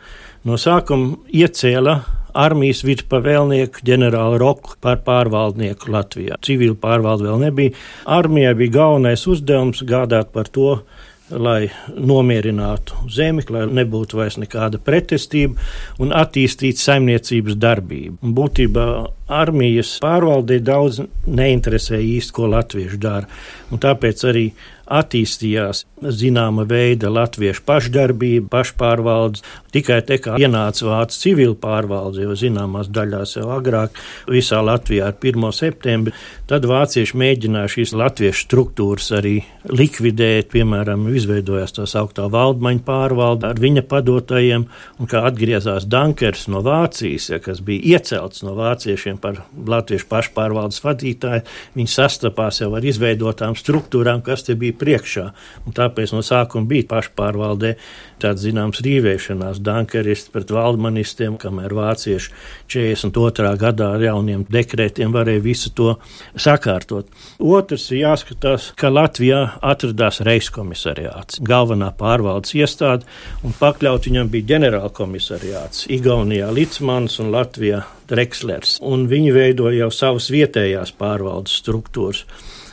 No 0.46 0.60
sākuma 0.62 1.18
iecēla 1.34 1.96
armijas 2.36 2.84
virspavēlnieku 2.86 3.84
ģenerāli 3.88 4.40
Roku 4.42 4.76
par 4.84 5.00
pārvaldnieku 5.08 5.92
Latvijā. 5.94 6.38
Civila 6.46 6.76
pārvalde 6.80 7.30
vēl 7.30 7.42
nebija. 7.48 7.76
Armijai 8.12 8.54
bija 8.60 8.76
galvenais 8.80 9.26
uzdevums 9.32 9.84
gādāt 9.88 10.34
par 10.36 10.52
to, 10.52 10.82
lai 11.30 11.72
nomierinātu 11.90 13.08
zemi, 13.10 13.44
lai 13.50 13.66
nebūtu 13.80 14.20
vairs 14.20 14.38
nekāda 14.38 14.78
pretestība 14.82 15.58
un 16.02 16.14
attīstītu 16.14 16.82
saimniecības 16.84 17.58
darbību. 17.62 18.20
Un 18.22 18.36
būtībā 18.38 18.86
armijas 19.34 19.96
pārvaldē 20.04 20.60
daudz 20.62 21.02
neinteresēja 21.26 22.06
īsti, 22.20 22.36
ko 22.36 22.52
latvieši 22.54 23.02
dara, 23.02 23.30
un 23.72 23.82
tāpēc 23.82 24.26
arī 24.30 24.46
attīstījās 24.86 25.86
zināma 26.14 26.66
veida 26.70 27.10
latviešu 27.10 27.64
pašdarbība, 27.66 28.50
pašpārvaldes. 28.52 29.44
Tikai 29.76 30.00
te 30.08 30.18
kā 30.24 30.38
ienāca 30.40 30.86
vācu 30.88 31.18
civila 31.20 31.56
pārvalde, 31.60 32.24
jau 32.24 32.36
zināmās 32.40 32.88
daļās 32.94 33.36
jau 33.38 33.50
agrāk, 33.58 33.98
visā 34.32 34.62
Latvijā 34.64 35.10
ar 35.10 35.18
1. 35.20 35.48
septembri, 35.56 36.14
tad 36.48 36.68
vācieši 36.70 37.18
mēģināja 37.20 37.74
šīs 37.76 37.96
latviešu 37.98 38.46
struktūras 38.46 39.10
arī 39.18 39.36
likvidēt, 39.68 40.52
piemēram, 40.54 41.08
izveidojās 41.16 41.76
tā 41.76 41.88
sauktā 41.90 42.30
valdmaņa 42.32 42.86
pārvalde 42.88 43.50
ar 43.50 43.60
viņa 43.62 43.84
padotajiem, 43.90 44.68
un 45.02 45.12
kā 45.12 45.26
atgriezās 45.28 45.88
Dankers 45.92 46.48
no 46.52 46.62
Vācijas, 46.66 47.30
ja, 47.34 47.42
kas 47.44 47.60
bija 47.66 47.98
iecelts 47.98 48.46
no 48.46 48.56
vāciešiem, 48.58 49.20
par 49.22 49.42
latviešu 49.56 50.08
pašpārvaldes 50.12 50.84
vadītāju, 50.86 51.44
viņi 51.76 51.92
sastapās 51.92 52.62
jau 52.62 52.72
ar 52.78 52.86
izveidotām 52.86 53.58
struktūrām, 53.60 54.24
kas 54.26 54.48
te 54.48 54.56
bija 54.60 54.75
priekšā. 54.80 55.26
Un 55.66 55.76
tāpēc 55.76 56.14
no 56.16 56.22
sākuma 56.26 56.70
bija 56.70 56.90
pašpārvaldē 56.94 57.76
tāds 58.22 58.46
zināms 58.46 58.82
rīvēšanās, 58.86 59.60
dankeristi 59.64 60.32
pret 60.34 60.52
valdmanistiem, 60.56 61.36
kamēr 61.42 61.76
vācieši 61.76 62.32
42. 62.72 63.52
gadā 63.62 63.92
ar 63.98 64.06
jauniem 64.06 64.46
dekrētiem 64.52 65.14
varēja 65.16 65.44
visu 65.44 65.72
to 65.76 65.96
sakārtot. 66.40 67.12
Otrs 67.40 67.90
ir 67.92 68.04
jāskatās, 68.06 68.72
ka 68.80 68.92
Latvijā 68.94 69.42
atradās 69.66 70.22
reiskomisariāts, 70.26 71.42
galvenā 71.46 71.92
pārvaldes 72.00 72.56
iestāde, 72.58 73.08
un 73.44 73.56
pakļaut 73.60 74.08
viņam 74.10 74.32
bija 74.32 74.54
ģenerālkomisariāts 74.56 75.90
Igaunijā 75.96 76.52
Licmans 76.56 77.20
un 77.24 77.34
Latvijā 77.36 77.84
Drexlers, 78.10 78.80
un 78.86 79.08
viņi 79.10 79.34
veidoja 79.34 79.86
jau 79.86 79.92
savas 79.94 80.30
vietējās 80.34 80.94
pārvaldes 81.00 81.58
struktūras. 81.62 82.26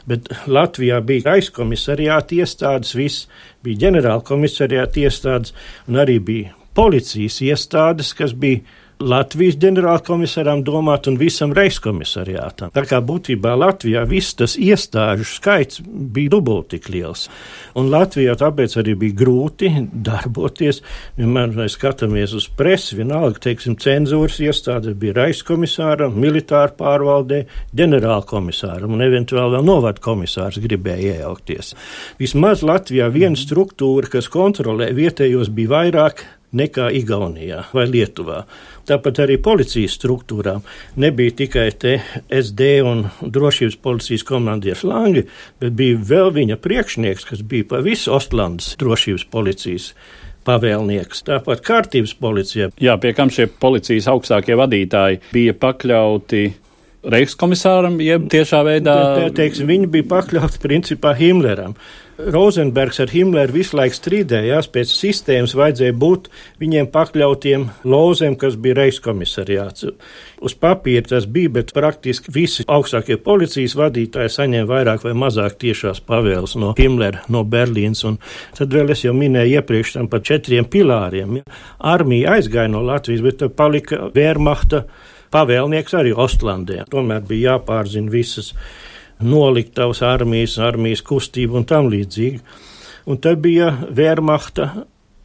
Bet 0.09 0.29
Latvijā 0.51 0.99
bija 1.07 1.37
aizkomisariāta 1.37 2.41
iestādes, 2.43 2.97
viss 2.99 3.29
bija 3.63 3.87
ģenerālkomisariāta 3.87 5.05
iestādes, 5.05 5.55
un 5.89 6.01
arī 6.03 6.19
bija 6.19 6.57
policijas 6.75 7.39
iestādes, 7.45 8.15
kas 8.19 8.35
bija 8.35 8.63
Latvijas 9.03 9.57
ģenerālkomisaram 9.63 10.63
domāt 10.67 11.09
un 11.11 11.17
visam 11.21 11.53
reiskomisariātam. 11.57 12.71
Tā 12.75 12.85
kā 12.89 13.01
būtībā 13.03 13.55
Latvijā 13.59 14.05
viss 14.09 14.37
tas 14.39 14.55
iestāžu 14.61 15.27
skaits 15.27 15.81
bija 15.83 16.33
dubult 16.37 16.71
tik 16.73 16.89
liels. 16.93 17.27
Un 17.79 17.91
Latvijā 17.93 18.37
tāpēc 18.39 18.77
arī 18.81 18.95
bija 19.01 19.19
grūti 19.23 19.71
darboties. 19.93 20.83
Vienmēr 21.19 21.55
mēs 21.57 21.77
skatāmies 21.79 22.35
uz 22.39 22.47
presi, 22.59 22.99
vienalga, 23.01 23.43
teiksim, 23.49 23.77
cenzūras 23.83 24.39
iestāde 24.45 24.95
bija 24.99 25.17
reiskomisāram, 25.23 26.15
militāra 26.23 26.75
pārvaldē, 26.79 27.43
ģenerālkomisāram 27.79 28.95
un 28.95 29.07
eventuāli 29.09 29.57
vēl 29.57 29.67
novada 29.67 30.03
komisārs 30.05 30.61
gribēja 30.63 31.19
iejaukties. 31.19 31.75
Vismaz 32.23 32.63
Latvijā 32.67 33.11
viena 33.13 33.39
struktūra, 33.39 34.13
kas 34.13 34.31
kontrolē 34.33 34.93
vietējos, 34.97 35.51
bija 35.53 35.77
vairāk 35.77 36.25
nekā 36.57 36.89
Igaunijā 36.97 37.65
vai 37.73 37.87
Lietuvā. 37.91 38.43
Tāpat 38.89 39.23
arī 39.25 39.39
policijas 39.43 39.97
struktūrām 39.99 40.65
nebija 41.01 41.37
tikai 41.43 41.69
SD 41.73 42.71
un 42.87 43.07
drošības 43.23 43.79
policijas 43.83 44.27
komandieris 44.29 44.85
Langi, 44.87 45.27
bet 45.63 45.77
bija 45.79 46.01
vēl 46.13 46.33
viņa 46.39 46.59
priekšnieks, 46.63 47.29
kas 47.31 47.45
bija 47.47 47.71
pa 47.73 47.83
visu 47.85 48.13
Ostlandes 48.15 48.75
drošības 48.81 49.29
policijas 49.33 49.93
pavēlnieks. 50.47 51.23
Tāpat 51.29 51.63
kārtības 51.67 52.17
policija. 52.19 52.73
Jā, 52.83 52.97
pie 53.01 53.15
kam 53.17 53.31
šie 53.33 53.47
policijas 53.47 54.11
augstākie 54.11 54.59
vadītāji 54.59 55.23
bija 55.33 55.55
pakļauti 55.55 56.49
Reichskomisāram, 57.03 57.97
jeb 58.03 58.29
tiešā 58.31 58.61
veidā. 58.67 58.95
Te, 58.95 59.23
te, 59.25 59.35
teiksim, 59.41 59.67
viņi 59.71 59.89
bija 59.91 60.07
pakļauti 60.13 60.61
principā 60.63 61.17
Himleram. 61.19 61.75
Rozenbergs 62.19 63.01
ar 63.01 63.09
Himleru 63.09 63.55
visu 63.57 63.77
laiku 63.79 63.97
strīdējās, 63.97 64.67
pēc 64.73 64.91
sistēmas 64.93 65.55
vajadzēja 65.57 65.95
būt 65.97 66.29
viņiem 66.61 66.91
pakļautiem 66.93 67.65
lozēm, 67.89 68.37
kas 68.37 68.59
bija 68.61 68.77
reiskomisariāts. 68.83 69.87
Uz 70.45 70.55
papīra 70.61 71.07
tas 71.15 71.25
bija, 71.25 71.55
bet 71.57 71.73
praktiski 71.73 72.35
visi 72.35 72.67
augstākie 72.69 73.17
policijas 73.17 73.77
vadītāji 73.81 74.35
saņēma 74.37 74.69
vairāk 74.69 75.07
vai 75.09 75.15
mazāk 75.25 75.57
tiešās 75.65 76.03
pavēles 76.05 76.59
no 76.61 76.75
Himlera, 76.77 77.25
no 77.33 77.47
Berlīnas, 77.49 78.05
un 78.05 78.21
tad 78.59 78.77
vēl 78.77 78.93
es 78.93 79.07
jau 79.07 79.17
minēju 79.17 79.57
iepriekš 79.63 79.97
tam 79.97 80.13
par 80.13 80.21
četriem 80.29 80.69
pilāriem. 80.69 81.41
Armija 81.81 82.37
aizgāja 82.37 82.75
no 82.75 82.85
Latvijas, 82.85 83.25
bet 83.25 83.49
palika 83.57 84.13
Wehrmachta 84.13 84.85
pavēlnieks 85.33 85.97
arī 85.97 86.13
Ostlandē. 86.13 86.83
Tomēr 86.93 87.25
bija 87.25 87.55
jāpārzina 87.57 88.13
visas 88.13 88.53
noliktavas 89.25 90.03
armijas, 90.07 90.59
armijas 90.63 91.03
kustība 91.07 91.61
un 91.61 91.67
tam 91.69 91.91
līdzīgi. 91.93 92.41
Un 93.11 93.19
te 93.19 93.35
bija 93.35 93.73
Wehrmachta 93.91 94.69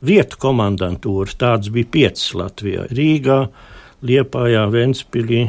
vietu 0.06 0.40
komandantūras, 0.42 1.38
tādas 1.38 1.72
bija 1.74 1.92
piecas 1.94 2.34
Latvijā- 2.38 2.88
Rīgā, 2.98 3.40
Liepājā, 4.06 4.66
Ventspilī, 4.74 5.48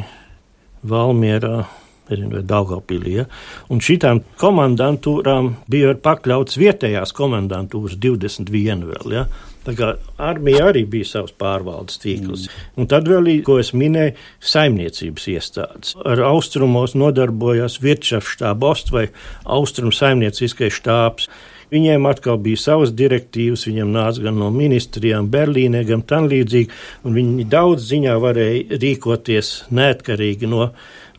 Valmierā, 0.85 1.65
vai 2.09 2.43
Daugavpilī. 2.43 3.15
Ja? 3.19 3.25
Un 3.69 3.81
šitām 3.83 4.23
komandantūrām 4.41 5.53
bija 5.69 5.93
pakļauts 5.93 6.57
vietējās 6.57 7.13
komandantūras 7.13 7.97
21 8.01 8.85
vēl. 8.89 9.13
Ja? 9.13 9.25
Tā 9.65 9.75
kā 9.75 9.89
armija 10.23 10.69
arī 10.69 10.85
bija 10.87 11.07
savs 11.07 11.33
pārvaldes 11.39 11.99
tīkls. 11.99 12.47
Mm. 12.47 12.65
Un 12.79 12.89
tad 12.91 13.09
vēl, 13.11 13.29
ko 13.45 13.57
es 13.59 13.73
minēju, 13.75 14.15
saimniecības 14.39 15.27
iestādes. 15.35 15.95
Ar 16.07 16.23
austrumos 16.29 16.95
nodarbojās 16.97 17.79
Virtšafštābost 17.83 18.93
vai 18.95 19.09
Austrum 19.43 19.91
saimnieciskais 19.95 20.79
štābs. 20.79 21.27
Viņiem 21.69 22.07
atkal 22.09 22.39
bija 22.41 22.57
savas 22.57 22.95
direktīvas, 22.97 23.67
viņiem 23.67 23.91
nāca 23.93 24.23
gan 24.23 24.39
no 24.41 24.47
ministrijām, 24.49 25.27
Berlīnē, 25.29 25.83
gan 25.85 26.01
tam 26.01 26.25
līdzīgi, 26.31 26.71
un 27.05 27.13
viņi 27.19 27.45
daudz 27.51 27.91
ziņā 27.91 28.15
varēja 28.23 28.79
rīkoties 28.81 29.51
neatkarīgi 29.69 30.49
no 30.49 30.71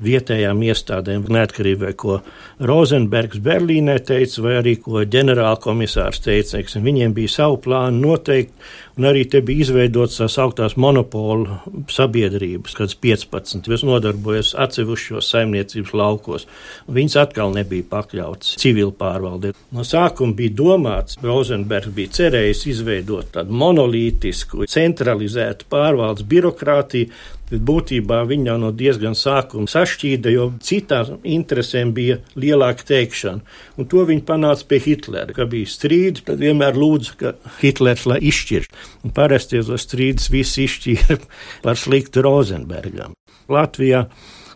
vietējām 0.04 0.62
iestādēm, 0.66 1.26
neatkarīgi 1.32 1.80
vai 1.84 1.92
ko 1.98 2.18
Rozenbergs 2.66 3.40
Berlīnē 3.44 3.98
teica, 4.06 4.44
vai 4.44 4.56
arī 4.60 4.76
ko 4.82 5.04
ģenerālkomisārs 5.04 6.22
teica. 6.24 6.60
Neksim, 6.60 6.84
viņiem 6.86 7.16
bija 7.16 7.32
savu 7.32 7.60
plānu 7.64 8.00
noteikti, 8.04 8.70
un 9.00 9.08
arī 9.08 9.24
te 9.30 9.40
bija 9.44 9.64
izveidots 9.64 10.18
tās 10.20 10.36
augtās 10.42 10.76
monopolu 10.80 11.58
sabiedrības, 11.92 12.76
kāds 12.76 12.96
15, 13.00 13.68
kas 13.70 13.84
nodarbojas 13.86 14.52
atsevišķos 14.60 15.30
saimniecības 15.34 15.94
laukos. 15.96 16.46
Viņas 16.90 17.18
atkal 17.24 17.54
nebija 17.56 17.88
pakļauts 17.90 18.56
civilu 18.60 18.92
pārvaldē. 18.96 19.54
No 19.76 19.84
sākuma 19.86 20.36
bija 20.36 20.56
domāts, 20.62 21.20
Rozenbergs 21.24 21.94
bija 21.96 22.16
cerējis 22.20 22.66
izveidot 22.74 23.32
tādu 23.36 23.56
monolītisku, 23.56 24.68
centralizētu 24.70 25.68
pārvaldes 25.72 26.26
birokrātiju, 26.28 27.12
Bet 27.50 27.62
būtībā 27.66 28.20
viņi 28.30 28.50
jau 28.50 28.56
no 28.62 28.70
diezgan 28.74 29.16
sākuma 29.18 29.70
sašķīda, 29.70 30.32
jo 30.34 30.48
citām 30.62 31.18
interesēm 31.26 31.90
bija 31.96 32.20
lielāka 32.38 32.86
teikšana. 32.92 33.42
Un 33.76 33.88
to 33.90 34.04
viņi 34.06 34.26
panāca 34.28 34.66
pie 34.70 34.80
Hitlera. 34.84 35.34
Kad 35.34 35.50
bija 35.52 35.70
strīdi, 35.70 36.24
tad 36.26 36.42
vienmēr 36.42 36.78
lūdza, 36.78 37.16
ka 37.18 37.34
Hitlers 37.60 38.06
lai 38.06 38.20
izšķir. 38.30 38.68
Un 39.04 39.14
parasti 39.16 39.62
tos 39.66 39.88
strīdus 39.88 40.30
visi 40.30 40.68
izšķīra 40.68 41.18
par 41.64 41.80
sliktu 41.80 42.22
Rozenbergam. 42.26 43.18
Latvijā 43.50 44.06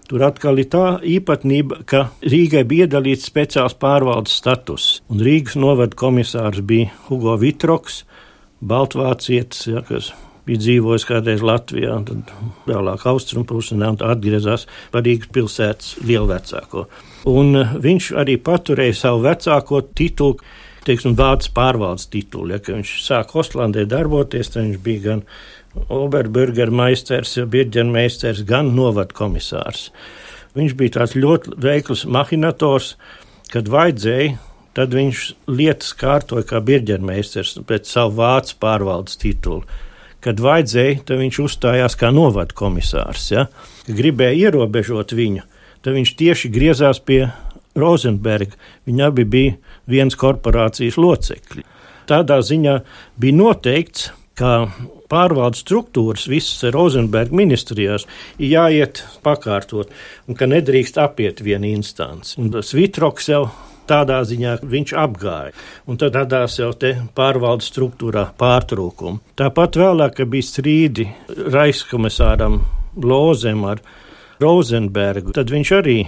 Tur 0.05 0.21
atkal 0.27 0.61
ir 0.61 0.67
tā 0.69 0.99
īpatnība, 1.01 1.79
ka 1.89 2.03
Rīgai 2.29 2.61
bija 2.69 2.85
iedalīts 2.85 3.25
speciāls 3.31 3.73
pārvaldes 3.81 4.35
status, 4.37 4.89
un 5.09 5.23
Rīgas 5.25 5.57
novada 5.57 5.97
komisārs 5.97 6.61
bija 6.61 6.91
Hugo 7.07 7.39
Vitroks, 7.41 8.03
Baltvācietis, 8.61 9.65
ja, 9.73 9.81
kas 9.89 10.11
bija 10.47 10.61
dzīvojis 10.61 11.07
kādreiz 11.09 11.43
Latvijā, 11.45 11.95
un 11.99 12.05
tad 12.09 12.33
vēlāk 12.69 13.07
austrumpusē, 13.09 13.77
un 13.79 13.97
atgriezās 14.05 14.67
par 14.93 15.05
Rīgas 15.07 15.33
pilsētas 15.35 15.95
lielvecāko. 16.05 16.87
Un 17.33 17.57
eh, 17.61 17.75
viņš 17.87 18.13
arī 18.21 18.37
paturēja 18.45 18.99
savu 19.01 19.25
vecāko 19.25 19.81
titulu, 19.97 20.39
teiksim, 20.85 21.17
vārds 21.17 21.49
pārvaldes 21.55 22.11
titulu. 22.13 22.53
Ja, 22.53 22.61
viņš 22.61 22.95
sāka 23.07 23.41
Ostlandē 23.41 23.87
darboties, 23.89 24.53
tad 24.53 24.67
viņš 24.67 24.81
bija 24.85 25.05
gan 25.09 25.25
Oberburgermeisters, 25.91 27.39
Birģermeisters, 27.51 28.45
gan 28.47 28.75
novada 28.77 29.17
komisārs. 29.17 29.89
Viņš 30.55 30.75
bija 30.79 31.01
tāds 31.01 31.17
ļoti 31.19 31.57
veikls 31.59 32.05
mahinators, 32.07 32.95
kad 33.51 33.67
vajadzēja 33.73 34.37
tad 34.75 34.95
viņš 34.95 35.25
lietas 35.55 35.93
kārtoja 35.99 36.47
kā 36.51 36.61
birģermeistars 36.63 37.57
pēc 37.67 37.91
savu 37.91 38.19
vācu 38.19 38.57
pārvaldes 38.63 39.19
titulu 39.23 39.63
kad 40.25 40.41
vajadzēja, 40.41 41.03
tad 41.09 41.21
viņš 41.21 41.41
uzstājās 41.45 41.97
kā 42.01 42.11
novada 42.15 42.57
komisārs. 42.57 43.29
Ja? 43.35 43.47
Gribēja 43.89 44.49
ierobežot 44.49 45.13
viņu, 45.17 45.45
tad 45.85 45.99
viņš 45.99 46.15
tieši 46.21 46.51
griezās 46.55 47.03
pie 47.05 47.27
Rozenberga. 47.79 48.57
Viņi 48.89 49.05
abi 49.05 49.25
bija 49.29 49.55
vienas 49.91 50.17
korporācijas 50.19 50.99
locekļi. 51.01 51.65
Tādā 52.09 52.41
ziņā 52.45 52.79
bija 53.21 53.37
noteikts, 53.37 54.11
ka 54.39 54.67
pārvaldes 55.11 55.63
struktūras 55.63 56.27
visas 56.31 56.65
Rozenberga 56.75 57.37
ministrijās 57.37 58.07
ir 58.39 58.57
jāiet 58.57 59.05
pakārtot 59.25 59.93
un 60.29 60.39
ka 60.39 60.49
nedrīkst 60.51 60.99
apiet 61.01 61.43
vienu 61.45 61.71
instanci. 61.71 62.37
Un 62.43 62.51
tas 62.55 62.75
Vitroks 62.75 63.31
jau 63.31 63.45
tādā 63.89 64.21
ziņā 64.27 64.57
viņš 64.63 64.95
apgāja. 65.01 65.55
Un 65.91 66.01
tad 66.01 66.17
radās 66.19 66.59
jau 66.61 66.71
te 66.79 66.95
pārvaldes 67.17 67.71
struktūrā 67.73 68.29
pārtrūkumi. 68.41 69.37
Tāpat 69.39 69.79
vēlāk 69.81 70.25
bija 70.31 70.49
strīdi 70.51 71.09
Raiskomisāram 71.55 72.61
Lozem 73.05 73.65
ar 73.69 73.83
Rozenbergu. 74.43 75.35
Tad 75.35 75.53
viņš 75.53 75.73
arī 75.79 75.99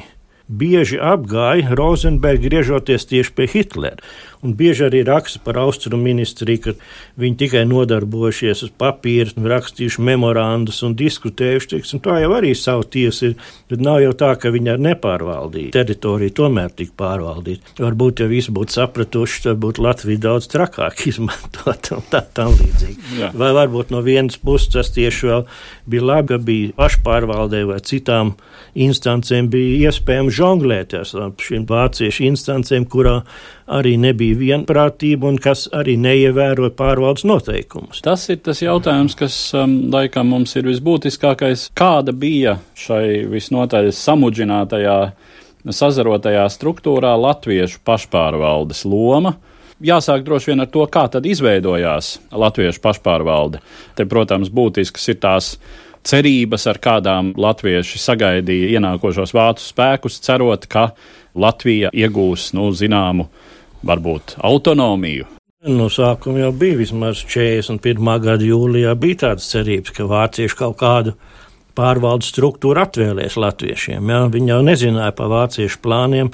bieži 0.48 0.98
apgāja 1.02 1.74
Rozenbergu 1.74 2.46
griežoties 2.46 3.06
tieši 3.10 3.34
pie 3.34 3.46
Hitlera. 3.50 4.02
Un 4.44 4.52
bieži 4.54 4.84
arī 4.86 5.00
raksta 5.02 5.40
par 5.42 5.56
austrumu 5.58 6.04
ministriju, 6.06 6.60
ka 6.62 6.72
viņi 7.18 7.38
tikai 7.40 7.62
nodarbojušies 7.66 8.62
uz 8.66 8.72
papīra, 8.78 9.32
rakstījuši 9.34 10.04
memorandus 10.06 10.82
un 10.86 10.94
diskutējuši. 10.98 11.70
Teiksim, 11.72 12.02
tā 12.04 12.20
jau 12.22 12.34
arī 12.36 12.52
savu 12.54 12.84
tiesu 12.84 13.30
ir. 13.30 13.34
Bet 13.70 13.82
nav 13.82 13.98
jau 14.04 14.12
tā, 14.14 14.34
ka 14.38 14.52
viņi 14.54 14.70
ar 14.76 14.82
nepārvaldītu 14.86 15.74
teritoriju 15.74 16.36
tomēr 16.36 16.70
tik 16.78 16.92
pārvaldīt. 17.00 17.72
Varbūt, 17.80 18.22
ja 18.22 18.30
visi 18.30 18.54
būtu 18.54 18.76
sapratuši, 18.76 19.42
tad 19.48 19.58
būtu 19.64 19.82
Latvija 19.82 20.22
daudz 20.28 20.50
trakāk 20.52 21.02
izmantot 21.10 21.90
un 21.96 22.06
tā 22.12 22.22
tam 22.36 22.54
līdzīgi. 22.54 23.16
Jā. 23.18 23.32
Vai 23.34 23.50
varbūt 23.56 23.90
no 23.96 24.04
vienas 24.06 24.38
puses 24.38 24.70
tas 24.76 24.92
tieši 24.94 25.32
vēl 25.32 25.48
bija 25.90 26.06
labi, 26.12 26.34
ka 26.34 26.38
bija 26.44 26.76
pašpārvaldē 26.78 27.64
vai 27.72 27.80
citām 27.82 28.36
instancēm 28.84 29.48
bija 29.52 29.90
iespējams 29.90 30.34
žonglēt 30.36 30.94
ar 30.98 31.08
šīm 31.40 31.64
vāciešu 31.68 32.26
instancēm, 32.28 32.86
kurā 32.92 33.20
arī 33.66 33.96
nebija 34.00 34.38
vienprātība 34.38 35.30
un 35.30 35.40
kas 35.42 35.66
arī 35.74 35.96
neievēroja 36.00 36.74
pārvaldes 36.78 37.26
noteikumus. 37.28 38.02
Tas 38.04 38.28
ir 38.32 38.42
tas 38.46 38.62
jautājums, 38.62 39.16
kas 39.18 39.38
um, 39.56 39.78
laikam 39.94 40.30
mums 40.34 40.54
ir 40.58 40.68
visbūtiskākais. 40.68 41.70
Kāda 41.76 42.14
bija 42.14 42.58
šai 42.78 43.24
visnotaļ 43.32 43.90
samudžinātajā, 43.96 45.00
sazarotajā 45.66 46.46
struktūrā 46.52 47.16
latviešu 47.18 47.82
pašpārvaldes 47.86 48.84
loma? 48.86 49.36
Jāsāk 49.82 50.22
droši 50.24 50.54
vien 50.54 50.64
ar 50.64 50.70
to, 50.72 50.86
kā 50.88 51.02
tad 51.12 51.26
izveidojās 51.28 52.14
latviešu 52.32 52.80
pašpārvalde. 52.80 53.60
Te, 53.98 54.06
protams, 54.08 54.48
būtisks 54.48 55.10
ir 55.12 55.18
tās 55.20 55.56
cerības, 56.06 56.66
ar 56.70 56.80
kādām 56.82 57.32
latvieši 57.38 58.00
sagaidīja 58.02 58.76
ienākošos 58.78 59.34
vācu 59.36 59.64
spēkus, 59.64 60.20
cerot, 60.24 60.68
ka 60.70 60.90
Latvija 61.36 61.90
iegūs, 61.92 62.52
nu, 62.56 62.70
zināmu 62.72 63.26
varbūt 63.86 64.38
autonomiju? 64.46 65.26
No 65.66 65.88
sākuma 65.90 66.44
jau 66.44 66.52
bija 66.54 66.78
vismaz 66.78 67.24
41. 67.26 68.06
gada 68.22 68.44
jūlijā 68.46 68.92
bija 69.02 69.22
tādas 69.24 69.48
cerības, 69.50 69.92
ka 69.96 70.06
vācieši 70.06 70.58
kaut 70.60 70.78
kādu 70.78 71.16
pārvaldes 71.76 72.30
struktūru 72.32 72.84
atvēlēs 72.84 73.36
latviešiem. 73.40 74.12
Ja? 74.12 74.22
Viņi 74.32 74.52
jau 74.52 74.60
nezināja 74.64 75.12
par 75.16 75.32
vāciešu 75.32 75.82
plāniem. 75.84 76.30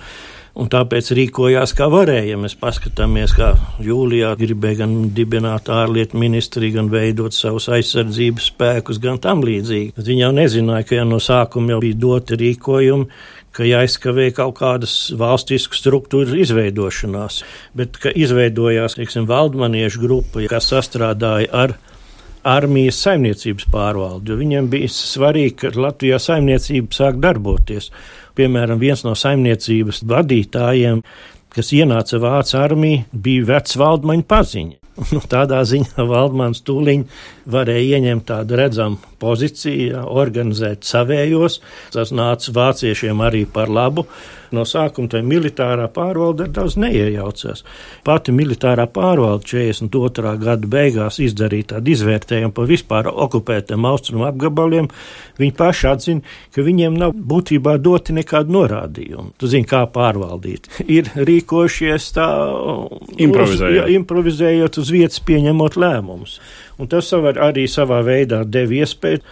Un 0.52 0.68
tāpēc 0.68 1.06
rīkojās, 1.16 1.72
kā 1.72 1.86
varēja. 1.88 2.34
Ja 2.34 2.38
mēs 2.40 2.54
paskatāmies, 2.60 3.32
kā 3.38 3.54
jūlijā 3.80 4.34
gribēja 4.36 4.82
gan 4.82 4.96
dibināt 5.16 5.70
ārlietu 5.72 6.20
ministriju, 6.20 6.74
gan 6.76 6.90
veidot 6.92 7.32
savus 7.32 7.70
aizsardzības 7.72 8.50
spēkus, 8.52 9.00
gan 9.00 9.16
tam 9.22 9.40
līdzīgi. 9.48 9.94
Bet 9.96 10.10
viņi 10.10 10.26
jau 10.26 10.32
nezināja, 10.36 10.88
ka 10.88 10.98
jau 10.98 11.06
no 11.08 11.20
sākuma 11.24 11.72
jau 11.72 11.80
bija 11.86 12.00
doti 12.04 12.36
rīkojumi, 12.42 13.08
ka 13.56 13.64
jāizskavē 13.68 14.28
kaut 14.36 14.58
kādas 14.60 14.96
valstisku 15.16 15.76
struktūru 15.76 16.36
izveidošanās, 16.44 17.40
bet 17.76 17.96
ka 18.00 18.12
izveidojās, 18.12 18.98
teiksim, 19.00 19.24
valdmaniešu 19.28 20.04
grupa, 20.04 20.44
kas 20.52 20.68
sastrādāja 20.72 21.48
ar 21.64 21.76
armijas 22.44 22.98
saimniecības 23.04 23.68
pārvaldi, 23.72 24.32
jo 24.32 24.38
viņiem 24.40 24.68
bija 24.72 24.88
svarīgi, 24.92 25.54
ka 25.62 25.72
Latvijā 25.78 26.18
saimniecība 26.20 26.96
sāk 26.96 27.20
darboties. 27.22 27.92
Piemēram, 28.38 28.80
viens 28.80 29.04
no 29.06 29.14
saimniecības 29.18 30.02
vadītājiem, 30.08 31.02
kas 31.52 31.72
ienāca 31.76 32.20
Vācu 32.22 32.56
armijā, 32.60 33.04
bija 33.12 33.48
vecs 33.52 33.76
valdmaņa 33.80 34.28
paziņa. 34.28 34.78
Nu, 35.12 35.22
tādā 35.24 35.62
ziņā 35.64 36.04
Valdmans 36.04 36.60
tūliņ 36.68 37.06
varēja 37.46 37.98
ieņemt 37.98 38.28
tādu 38.28 38.58
redzamu 38.60 39.12
pozīciju, 39.22 40.04
organizēt 40.10 40.86
savējos. 40.88 41.60
Tas 41.94 42.14
nāca 42.14 42.54
vāciešiem 42.54 43.22
arī 43.24 43.44
par 43.46 43.72
labu. 43.72 44.06
No 44.52 44.66
sākuma 44.68 45.08
tā 45.08 45.22
militārā 45.24 45.86
pārvalde 45.92 46.44
daudz 46.52 46.74
neiejaucās. 46.80 47.62
Pati 48.04 48.34
militārā 48.36 48.84
pārvalde 48.92 49.48
42. 49.48 50.34
gada 50.42 50.68
beigās 50.74 51.16
izdarīja 51.24 51.70
tādu 51.74 51.94
izvērtējumu 51.94 52.52
par 52.56 52.68
vispār 52.68 53.08
okupētiem 53.08 53.86
austrumu 53.88 54.26
apgabaliem. 54.28 54.90
Viņi 55.40 55.54
paši 55.56 55.88
atzina, 55.88 56.34
ka 56.52 56.64
viņiem 56.66 56.98
nav 57.00 57.14
būtībā 57.16 57.78
doti 57.80 58.18
nekādu 58.18 58.52
norādījumu. 58.58 59.32
Tu 59.40 59.48
zini, 59.54 59.68
kā 59.68 59.86
pārvaldīt. 59.94 60.68
Ir 60.84 61.08
rīkojušies 61.16 62.10
tā, 62.18 62.28
improvizējot, 63.16 63.72
uz, 63.72 63.78
ja, 63.78 63.88
improvizējot 63.96 64.82
uz 64.84 64.92
vietas, 64.92 65.24
pieņemot 65.24 65.80
lēmumus. 65.80 66.36
Un 66.82 66.90
tas 66.90 67.12
arī 67.14 67.68
savā 67.70 68.00
veidā 68.02 68.42
deva 68.42 68.80
iespēju 68.82 69.22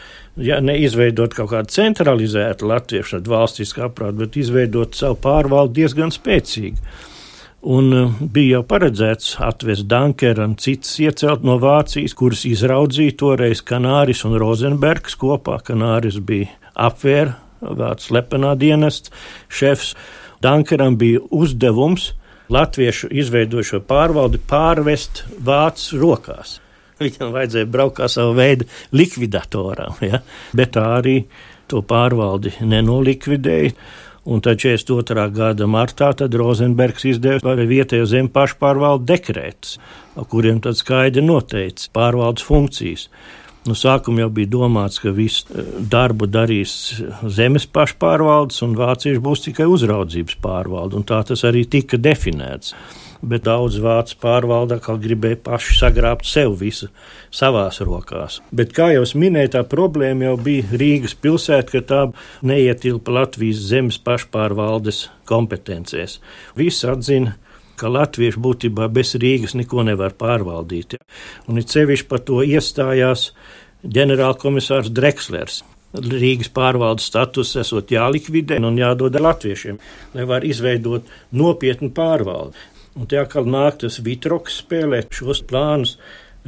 ja 0.41 0.61
neizveidot 0.63 1.35
kaut 1.35 1.51
kādu 1.53 1.75
centralizētu 1.75 2.69
latviešu 2.71 3.23
valstisku 3.27 3.85
aprātu, 3.89 4.21
bet 4.23 4.37
izveidot 4.39 4.95
savu 4.95 5.19
pārvaldu 5.25 5.81
diezgan 5.81 6.15
spēcīgi. 6.15 6.79
Un 7.71 7.91
uh, 7.93 8.13
bija 8.21 8.57
jau 8.57 8.63
paredzēts 8.71 9.35
atvest 9.45 9.85
Dankeru 9.91 10.47
un 10.47 10.55
citas 10.57 10.95
iecelt 11.03 11.43
no 11.45 11.59
Vācijas, 11.61 12.15
kuras 12.17 12.47
izraudzīja 12.49 13.19
toreiz 13.21 13.61
Kanāris 13.61 14.25
un 14.25 14.39
Rozenbergs 14.41 15.19
kopā. 15.21 15.59
Kanāris 15.67 16.17
bija 16.25 16.55
apvēra 16.73 17.37
vācu 17.61 18.09
slepenā 18.09 18.55
dienesta 18.57 19.13
šefs. 19.53 19.93
Dankeram 20.41 20.97
bija 20.97 21.21
uzdevums 21.37 22.15
latviešu 22.49 23.13
izveidošo 23.13 23.83
pārvaldi 23.85 24.41
pārvest 24.49 25.27
vācu 25.45 26.01
rokās. 26.01 26.57
Viņam 27.01 27.33
vajadzēja 27.33 27.71
braukt 27.71 27.97
kā 28.01 28.11
savu 28.13 28.37
veidu 28.37 28.67
likvidatoram, 28.93 29.97
ja? 30.05 30.21
bet 30.57 30.75
tā 30.77 30.85
arī 30.99 31.17
to 31.71 31.83
pārvaldi 31.87 32.53
nenolikvidēja. 32.61 33.75
Un 34.31 34.43
tad 34.45 34.61
42. 34.61 35.23
gada 35.33 35.65
martā 35.65 36.11
Rozenbergs 36.13 37.07
izdeva 37.09 37.55
arī 37.55 37.65
vietējo 37.71 38.05
zem 38.05 38.29
pašpārvaldu 38.29 39.09
dekrētus, 39.09 39.79
kuriem 40.29 40.61
tad 40.61 40.77
skaidri 40.77 41.25
noteica 41.25 41.89
pārvaldes 41.97 42.45
funkcijas. 42.45 43.09
Nu, 43.69 43.75
sākumā 43.77 44.23
jau 44.23 44.31
bija 44.37 44.49
domāts, 44.55 45.01
ka 45.01 45.13
visu 45.13 45.49
eh, 45.53 45.73
darbu 45.93 46.29
darīs 46.33 46.73
zemes 47.29 47.67
pašpārvaldes, 47.69 48.61
un 48.65 48.77
vācieši 48.79 49.21
būs 49.25 49.45
tikai 49.49 49.67
uzraudzības 49.69 50.39
pārvalde, 50.41 50.97
un 50.97 51.05
tā 51.09 51.21
tas 51.29 51.45
arī 51.49 51.67
tika 51.69 52.01
definēts 52.01 52.73
bet 53.23 53.45
daudz 53.47 53.79
vācu 53.83 54.17
pārvalda 54.23 54.81
kā 54.83 54.97
gribēja 55.01 55.41
paši 55.45 55.77
sagrābt 55.79 56.29
sev 56.29 56.57
visu 56.61 56.89
savās 57.35 57.81
rokās. 57.85 58.41
Bet, 58.53 58.73
kā 58.77 58.91
jau 58.95 59.05
minēju, 59.23 59.53
tā 59.57 59.65
problēma 59.69 60.31
jau 60.31 60.37
bija 60.41 60.81
Rīgas 60.81 61.15
pilsēta, 61.15 61.71
ka 61.75 61.85
tā 61.93 62.01
neietilpa 62.47 63.15
Latvijas 63.21 63.63
zemes 63.71 64.01
pašpārvaldes 64.03 65.09
kompetencēs. 65.29 66.19
Visi 66.59 66.89
atzina, 66.91 67.37
ka 67.81 67.89
latvieši 67.89 68.41
būtībā 68.45 68.91
bez 68.93 69.15
Rīgas 69.21 69.57
neko 69.57 69.85
nevar 69.89 70.15
pārvaldīt. 70.21 70.99
Un 71.49 71.61
it 71.61 71.73
sevišķi 71.73 72.09
par 72.11 72.25
to 72.29 72.43
iestājās 72.45 73.31
ģenerālkomisārs 73.85 74.93
Drekslers. 74.93 75.63
Rīgas 75.91 76.53
pārvaldes 76.55 77.09
status 77.11 77.57
esot 77.59 77.91
jālikvidē 77.91 78.61
un 78.63 78.77
jādod 78.79 79.17
latviešiem, 79.19 79.81
lai 80.15 80.27
var 80.29 80.47
izveidot 80.47 81.09
nopietnu 81.35 81.91
pārvaldi. 81.97 82.69
Un 83.01 83.09
te 83.09 83.17
atkal 83.17 83.47
nāk 83.49 83.81
tas 83.81 83.97
vitroks 84.05 84.61
spēlēt 84.61 85.15
šos 85.17 85.41
plānus. 85.49 85.97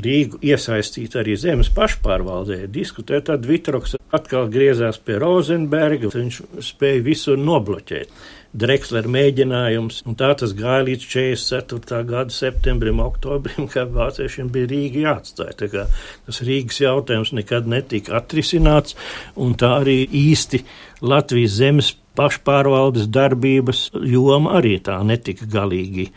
Rīgu 0.03 0.39
iesaistīt 0.41 1.19
arī 1.21 1.35
zemes 1.37 1.69
pašpārvaldē, 1.77 2.63
diskutēt, 2.73 3.27
tad 3.29 3.45
Vitroks 3.45 3.99
atkal 4.17 4.47
griezās 4.49 4.97
pie 4.97 5.19
Rozenberga, 5.21 6.09
viņš 6.15 6.39
spēja 6.65 7.03
visur 7.05 7.37
nobloķēt. 7.37 8.09
Drexler 8.57 9.05
mēģinājums, 9.09 10.01
un 10.09 10.17
tā 10.17 10.31
tas 10.41 10.55
gāja 10.57 10.87
līdz 10.89 11.05
44. 11.13 12.01
gada 12.09 12.33
septembrim, 12.33 13.05
oktobrim, 13.05 13.69
kad 13.75 13.93
vāciešiem 13.93 14.49
bija 14.53 14.73
Rīga 14.73 15.05
jāatstāj. 15.07 15.53
Tā 15.61 15.69
kā 15.73 15.87
tas 16.25 16.41
Rīgas 16.45 16.81
jautājums 16.81 17.37
nekad 17.37 17.69
netika 17.69 18.17
atrisināts, 18.23 18.97
un 19.37 19.57
tā 19.61 19.75
arī 19.83 20.03
īsti 20.09 20.65
Latvijas 21.05 21.61
zemes 21.61 21.95
pašpārvaldes 22.17 23.13
darbības 23.13 23.91
joma 24.09 24.57
arī 24.61 24.79
tā 24.85 24.99
netika 25.05 25.49
galīgi 25.49 26.11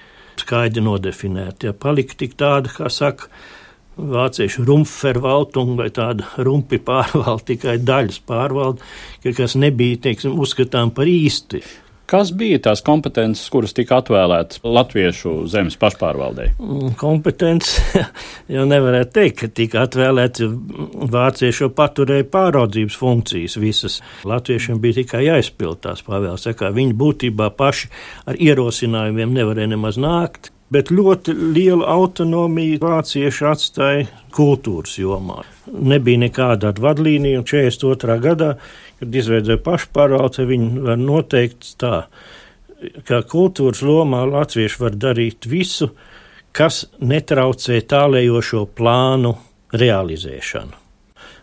skaidri 0.43 0.83
nodefinēti. 0.85 1.69
Ja 1.69 1.77
palika 1.77 2.17
tik 2.19 2.35
tāda, 2.39 2.71
kā 2.73 2.89
saka, 2.91 3.29
vāciešu 3.95 4.65
rumfervaltung 4.67 5.75
vai 5.79 5.87
tāda 5.95 6.27
rumpi 6.43 6.79
pārvalda, 6.83 7.45
tikai 7.47 7.77
daļas 7.79 8.19
pārvalda, 8.27 8.83
kas 9.23 9.55
nebija, 9.59 10.01
teiksim, 10.09 10.35
uzskatām 10.41 10.91
par 10.95 11.07
īsti. 11.07 11.63
Kas 12.05 12.29
bija 12.37 12.59
tās 12.67 12.83
kompetences, 12.85 13.47
kuras 13.49 13.73
tika 13.73 13.97
atvēlētas 14.01 14.61
latviešu 14.61 15.33
zemes 15.49 15.77
pašpārvaldei? 15.81 16.51
Mm, 16.61 16.93
kompetences 16.99 17.79
jau 18.55 18.65
nevarētu 18.69 19.15
teikt, 19.17 19.39
ka 19.39 19.49
tika 19.61 19.85
atvēlētas. 19.87 20.53
Vācieši 21.15 21.65
jau 21.65 21.71
paturēja 21.73 22.27
pāraudzības 22.33 22.99
funkcijas 23.01 23.57
visas. 23.61 23.99
Latviešiem 24.27 24.81
bija 24.83 25.01
tikai 25.01 25.25
jāizpild 25.25 25.81
tās 25.85 26.05
pavēles. 26.05 26.45
Viņi 26.75 26.97
būtībā 26.99 27.49
paši 27.57 27.89
ar 28.29 28.37
ierosinājumiem 28.37 29.33
nevarēja 29.39 29.73
nemaz 29.73 29.97
nākt 30.01 30.51
bet 30.73 30.89
ļoti 30.93 31.33
lielu 31.55 31.85
autonomiju 31.87 32.79
vācieši 32.81 33.45
atstāja 33.49 34.07
kultūras 34.35 34.97
jomā. 34.99 35.43
Nebija 35.65 36.21
nekāda 36.25 36.73
vadlīnija, 36.81 37.41
un 37.41 37.47
42. 37.47 38.17
gadā, 38.23 38.55
kad 39.05 39.15
izveidoja 39.21 39.61
pašpārvalde, 39.61 40.47
viņi 40.49 40.85
var 40.85 40.97
noteikt 41.01 41.75
tā. 41.81 42.07
ka 43.07 43.21
kultūras 43.23 43.81
lomā 43.81 44.25
latvieši 44.27 44.81
var 44.81 44.95
darīt 44.99 45.45
visu, 45.47 45.93
kas 46.51 46.85
netraucē 46.99 47.79
tālējošo 47.87 48.65
plānu 48.75 49.31
realizēšanu. 49.71 50.81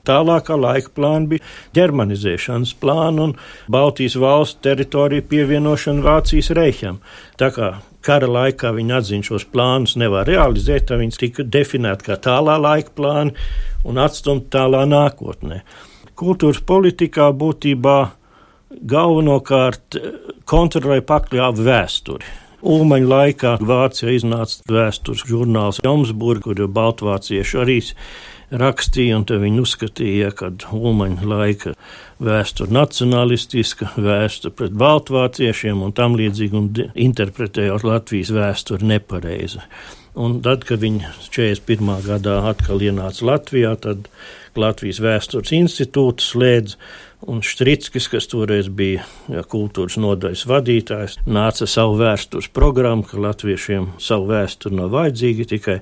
Tālākā 0.07 0.57
laika 0.59 0.90
plāna 0.96 1.31
bija 1.31 1.46
ģermanizēšanas 1.79 2.75
plāna 2.83 3.29
un 3.29 3.35
Baltijas 3.70 4.16
valstu 4.18 4.64
teritoriju 4.66 5.25
pievienošana 5.31 6.03
Vācijas 6.03 6.51
reiham. 6.59 6.98
Tā 7.38 7.53
kā 7.55 7.70
kara 8.03 8.27
laikā 8.27 8.72
viņi 8.75 8.96
atzina 8.98 9.29
šos 9.29 9.46
plānus 9.53 9.94
nevar 9.96 10.27
realizēt, 10.27 10.88
tad 10.90 11.01
viņi 11.05 11.18
tika 11.22 11.46
definēti 11.46 12.11
kā 12.11 12.18
tālā 12.18 12.59
laika 12.59 12.90
plāni 12.98 13.37
un 13.87 14.03
atstumti 14.03 14.51
tālā 14.57 14.83
nākotnē. 14.90 15.62
Kultūras 16.22 16.61
politikā 16.62 17.32
būtībā 17.35 17.96
galvenokārt 18.88 19.98
kontrolēja 20.48 21.02
pakļāvu 21.08 21.64
vēsturi. 21.66 22.28
Ulmaņa 22.62 23.08
laikā 23.11 23.52
Vācijā 23.66 24.12
iznāca 24.14 24.62
vēstures 24.70 25.24
žurnāls 25.26 25.80
Jomsburg, 25.82 26.44
kur 26.46 26.61
baltvācieši 26.70 27.58
arī 27.58 27.78
rakstīja, 28.62 29.16
un 29.18 29.26
viņi 29.26 29.64
uzskatīja, 29.64 30.30
ka 30.38 30.52
Ulmaņa 30.76 31.26
laika 31.26 31.72
vēsture 32.22 32.70
nacionalistiska, 32.70 33.90
vēsture 33.96 34.54
pret 34.54 34.76
baltvāciešiem 34.78 35.82
un 35.82 35.96
tam 35.96 36.14
līdzīgi, 36.20 36.61
un 36.61 36.70
interpretējot 37.08 37.88
Latvijas 37.88 38.30
vēsturi 38.37 38.92
nepareizi. 38.94 39.64
Un 40.12 40.42
tad, 40.44 40.66
kad 40.68 40.83
viņi 40.83 41.07
41. 41.33 41.88
gadā 42.05 42.42
atkal 42.51 42.83
ienāca 42.85 43.25
Latvijā, 43.31 43.72
tad 43.81 44.11
Latvijas 44.61 44.98
vēstures 45.01 45.55
institūts 45.57 46.27
slēdz, 46.35 46.75
un 47.33 47.38
Štrickis, 47.46 48.11
kas 48.12 48.27
toreiz 48.29 48.68
bija 48.68 49.07
ja, 49.33 49.44
kultūras 49.48 49.96
nodaļas 49.96 50.42
vadītājs, 50.51 51.14
nāca 51.25 51.68
savu 51.70 51.96
vēstures 52.03 52.51
programmu, 52.53 53.07
ka 53.09 53.20
latviešiem 53.25 53.94
savu 54.03 54.29
vēsturi 54.35 54.77
nav 54.83 54.90
vajadzīga 54.92 55.46
tikai 55.55 55.79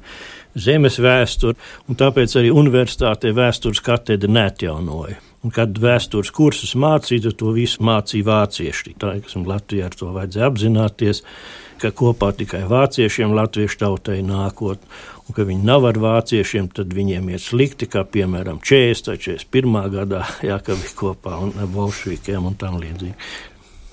zemes 0.54 1.00
vēsture, 1.02 1.58
un 1.90 1.98
tāpēc 1.98 2.36
arī 2.38 2.52
universitātē 2.54 3.32
vēstures 3.34 3.82
katedra 3.82 4.30
neatjaunoja. 4.30 5.18
Un 5.40 5.54
kad 5.56 5.78
vēstures 5.80 6.30
kursus 6.36 6.76
mācīja, 6.76 7.32
to 7.32 7.50
visu 7.56 7.80
mācīja 7.82 8.28
vācieši. 8.28 8.94
Tā 9.00 9.14
ir 9.16 9.46
Latvijā 9.48 9.88
ar 9.88 9.96
to 9.96 10.10
vajadzēja 10.12 10.50
apzināties, 10.52 11.22
ka 11.80 11.90
kopā 11.96 12.30
tikai 12.36 12.62
vāciešiem 12.70 13.34
latviešu 13.36 13.80
tautai 13.82 14.20
nākot, 14.26 14.82
un 15.26 15.36
ka 15.36 15.46
viņi 15.48 15.66
nav 15.66 15.86
ar 15.90 16.00
vāciešiem, 16.00 16.70
tad 16.76 16.94
viņiem 16.96 17.30
ir 17.32 17.42
slikti, 17.42 17.88
kā 17.90 18.04
piemēram 18.04 18.60
40. 18.62 19.16
41. 19.20 19.80
gadā, 19.94 20.24
jā, 20.50 20.60
ka 20.64 20.76
bija 20.78 20.96
kopā 20.98 21.38
un 21.44 21.54
bolševikiem 21.74 22.50
un 22.50 22.58
tam 22.60 22.80
līdzīgi. 22.82 23.16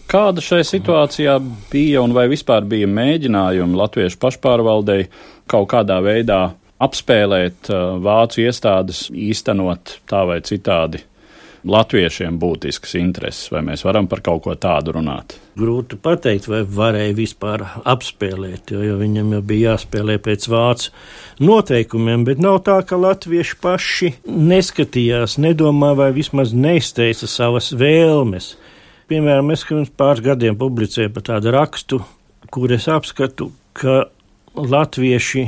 Kāda 0.08 0.40
šai 0.40 0.62
situācijā 0.64 1.34
bija 1.72 2.00
un 2.00 2.14
vai 2.16 2.30
vispār 2.32 2.64
bija 2.64 2.88
mēģinājumi 2.88 3.76
latviešu 3.76 4.22
pašpārvaldei 4.22 5.10
kaut 5.52 5.68
kādā 5.74 5.98
veidā 6.04 6.40
apspēlēt 6.80 7.68
uh, 7.74 7.98
vācu 8.00 8.46
iestādes, 8.46 9.08
īstenot 9.12 9.98
tā 10.08 10.24
vai 10.30 10.40
citādi 10.48 11.04
latviešiem 11.68 12.38
būtiskas 12.40 12.96
intereses, 13.00 13.50
vai 13.52 13.62
mēs 13.66 13.84
varam 13.86 14.08
par 14.10 14.22
kaut 14.26 14.44
ko 14.46 14.56
tādu 14.58 14.96
runāt? 14.96 15.38
Grūti 15.58 15.98
pateikt, 16.02 16.48
vai 16.52 16.62
varēja 16.64 17.16
vispār 17.18 17.64
apspēlēt, 17.88 18.74
jo, 18.74 18.84
jo 18.86 18.98
viņam 19.02 19.36
jau 19.38 19.42
bija 19.50 19.74
jāspēlē 19.74 20.18
pēc 20.24 20.48
vācu 20.54 20.94
noteikumiem, 21.44 22.26
bet 22.28 22.42
nav 22.44 22.62
tā, 22.68 22.80
ka 22.88 23.00
latvieši 23.02 23.60
paši 23.64 24.12
neskatījās, 24.28 25.38
nedomā 25.42 25.94
vai 25.98 26.12
vismaz 26.16 26.54
neizteica 26.56 27.30
savas 27.30 27.72
vēlmes. 27.78 28.56
Piemēram, 29.08 29.54
es 29.56 29.64
pirms 29.68 29.94
pāris 29.96 30.26
gadiem 30.26 30.58
publicēju 30.60 31.14
par 31.16 31.30
tādu 31.32 31.54
rakstu, 31.56 32.02
kur 32.52 32.74
es 32.76 32.90
apskatu, 32.92 33.52
ka 33.78 34.06
latvieši 34.58 35.48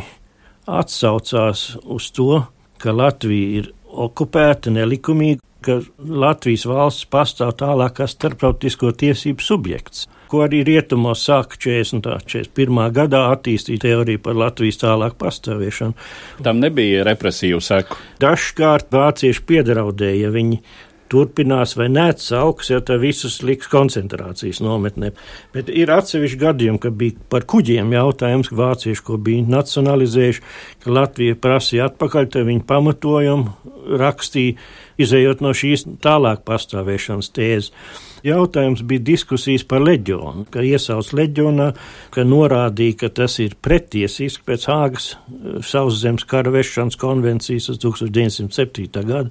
atsaucās 0.69 1.65
uz 1.83 2.07
to, 2.15 2.43
ka 2.79 2.93
Latvija 2.95 3.59
ir 3.59 3.69
okupēta 3.89 4.71
nelikumīgi, 4.73 5.41
ka 5.65 5.79
Latvijas 5.97 6.65
valsts 6.69 7.07
pastāv 7.11 7.55
tālāk 7.59 7.97
kā 7.99 8.07
starptautisko 8.09 8.91
tiesību 8.99 9.43
subjekts, 9.43 10.07
ko 10.31 10.43
arī 10.45 10.61
rietumos 10.67 11.23
sāka 11.25 11.59
40. 11.59 11.95
un 11.99 12.25
41. 12.25 12.83
gadā 12.95 13.25
attīstīt 13.33 13.83
teoriju 13.85 14.23
par 14.25 14.37
Latvijas 14.39 14.81
tālāk 14.83 15.17
pastāvēšanu. 15.19 15.97
Tam 16.45 16.61
nebija 16.63 17.07
represīvu 17.07 17.63
seku. 17.63 17.97
Dažkārt 18.21 18.93
vācieši 18.93 19.45
piedraudēja, 19.49 20.27
ja 20.27 20.35
viņi 20.35 20.61
turpinās 21.09 21.73
vai 21.77 21.87
neatsauks, 21.91 22.69
ja 22.69 22.79
tā 22.85 22.99
visus 23.01 23.39
liks 23.45 23.69
koncentrācijas 23.71 24.61
nometnē. 24.63 25.11
Bet 25.55 25.71
ir 25.73 25.91
atsevišķi 25.93 26.41
gadījumi, 26.43 26.81
ka 26.83 26.91
bija 26.93 27.29
par 27.33 27.47
kuģiem 27.49 27.93
jautājums, 27.95 28.51
ka 28.51 28.59
vācieši, 28.59 29.05
ko 29.07 29.17
bija 29.29 29.47
nacionalizējuši, 29.49 30.43
ka 30.83 30.93
Latvija 30.93 31.39
prasīja 31.41 31.89
atpakaļ, 31.89 32.29
tad 32.35 32.47
viņi 32.49 32.65
pamatojumu 32.69 33.97
rakstīja, 33.99 34.59
izējot 34.99 35.41
no 35.43 35.53
šīs 35.55 35.85
tālāk 36.03 36.45
pastāvēšanas 36.47 37.31
tēzes. 37.35 37.73
Jautājums 38.25 38.81
bija 38.83 39.03
diskusijas 39.13 39.63
par 39.63 39.79
leģionu, 39.85 40.43
ka 40.51 40.63
iesauc 40.65 41.13
leģionā, 41.15 41.69
ka 42.11 42.25
norādīja, 42.27 42.97
ka 43.05 43.09
tas 43.21 43.37
ir 43.39 43.55
pretiesisks 43.63 44.43
pēc 44.47 44.67
Hāgas 44.67 45.11
eh, 45.15 45.59
sauszemes 45.63 46.27
kara 46.27 46.51
vešanas 46.51 46.99
konvencijas 46.99 47.69
1907. 47.79 48.89
gada. 49.07 49.29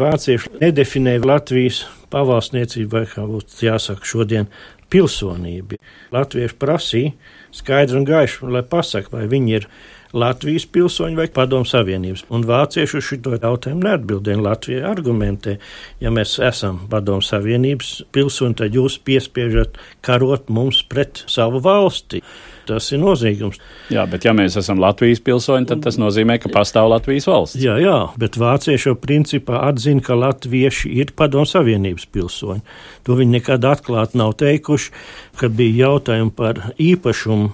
Vācieši 0.00 0.56
nedefinēja 0.62 1.26
Latvijas 1.28 1.84
pavalsniecību, 2.12 2.92
vai 2.96 3.04
kā 3.08 3.26
būtu 3.28 3.66
jāsaka 3.68 4.08
šodien, 4.08 4.48
pilsonību. 4.92 5.78
Latvieši 6.12 6.58
prasīja 6.60 7.12
skaidri 7.52 8.00
un 8.00 8.06
gaiši, 8.08 8.46
lai 8.52 8.64
pasaka, 8.64 9.12
vai 9.12 9.26
viņi 9.30 9.58
ir 9.58 9.68
Latvijas 10.12 10.66
pilsoņi 10.68 11.16
vai 11.16 11.26
Padomu 11.32 11.64
Savienības. 11.68 12.26
Un 12.32 12.44
vācieši 12.44 12.98
uz 12.98 13.06
šo 13.06 13.18
jautājumu 13.32 13.86
neatbildēja. 13.86 14.42
Latvija 14.44 14.90
argumentē, 14.90 15.56
ja 16.04 16.12
mēs 16.12 16.36
esam 16.44 16.82
Padomu 16.92 17.24
Savienības 17.24 17.94
pilsoņi, 18.12 18.58
tad 18.60 18.76
jūs 18.76 18.98
piespiežat 19.00 19.78
karot 20.04 20.50
mums 20.52 20.82
pret 20.84 21.24
savu 21.30 21.62
valsti. 21.64 22.20
Tas 22.68 22.86
ir 22.92 23.00
noziegums. 23.02 23.56
Jā, 23.90 24.04
bet 24.06 24.26
ja 24.26 24.34
mēs 24.36 24.54
esam 24.60 24.78
Latvijas 24.82 25.22
pilsoņi, 25.24 25.66
tad 25.70 25.80
tas 25.86 25.96
nozīmē, 25.98 26.36
ka 26.42 26.52
pastāv 26.52 26.92
Latvijas 26.92 27.26
valsts. 27.30 27.58
Jā, 27.58 27.78
jā, 27.82 27.96
bet 28.20 28.38
vācieši 28.38 28.90
jau 28.90 28.94
principā 29.00 29.64
atzina, 29.66 30.04
ka 30.04 30.14
latvieši 30.18 30.92
ir 31.02 31.10
padomu 31.18 31.48
savienības 31.48 32.06
pilsoņi. 32.12 32.62
To 33.08 33.16
viņi 33.18 33.38
nekad 33.40 33.66
atklāti 33.66 34.20
nav 34.20 34.36
teikuši, 34.44 34.92
kad 35.40 35.56
bija 35.58 35.88
jautājumi 35.88 36.36
par 36.36 36.62
īpašumu 36.78 37.50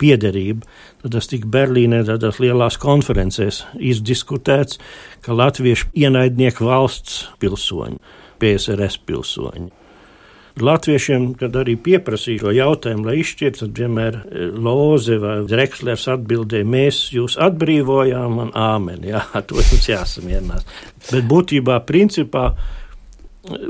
piederību. 0.00 0.66
Tad 1.06 1.12
tas 1.14 1.28
tika 1.30 1.46
Berlīnē 1.46 2.00
tādās 2.02 2.40
lielās 2.42 2.74
konferencēs 2.82 3.60
izdiskutēts, 3.78 4.80
ka 5.22 5.36
latviešu 5.38 5.92
ienaidnieku 5.94 6.66
valsts 6.66 7.28
pilsoņi, 7.38 8.00
PSRS 8.42 8.96
pilsoņi. 9.06 9.68
Latviešiem, 10.66 11.28
kad 11.38 11.54
arī 11.60 11.76
pieprasīja 11.78 12.42
šo 12.42 12.56
jautājumu, 12.56 13.06
lai 13.06 13.20
izšķirtu, 13.20 13.60
tad 13.62 13.78
vienmēr 13.78 14.18
e, 14.18 14.48
Loze 14.66 15.20
vai 15.22 15.36
Rekslers 15.60 16.08
atbildēja, 16.16 16.66
mēs 16.74 16.98
jūs 17.14 17.38
atbrīvojām 17.46 18.42
un 18.42 18.50
āmen, 18.58 19.06
jā, 19.12 19.22
to 19.46 19.62
jums 19.62 19.86
jāsamierinās. 19.92 20.66
Bet 21.12 21.30
būtībā, 21.30 21.78
principā, 21.86 22.48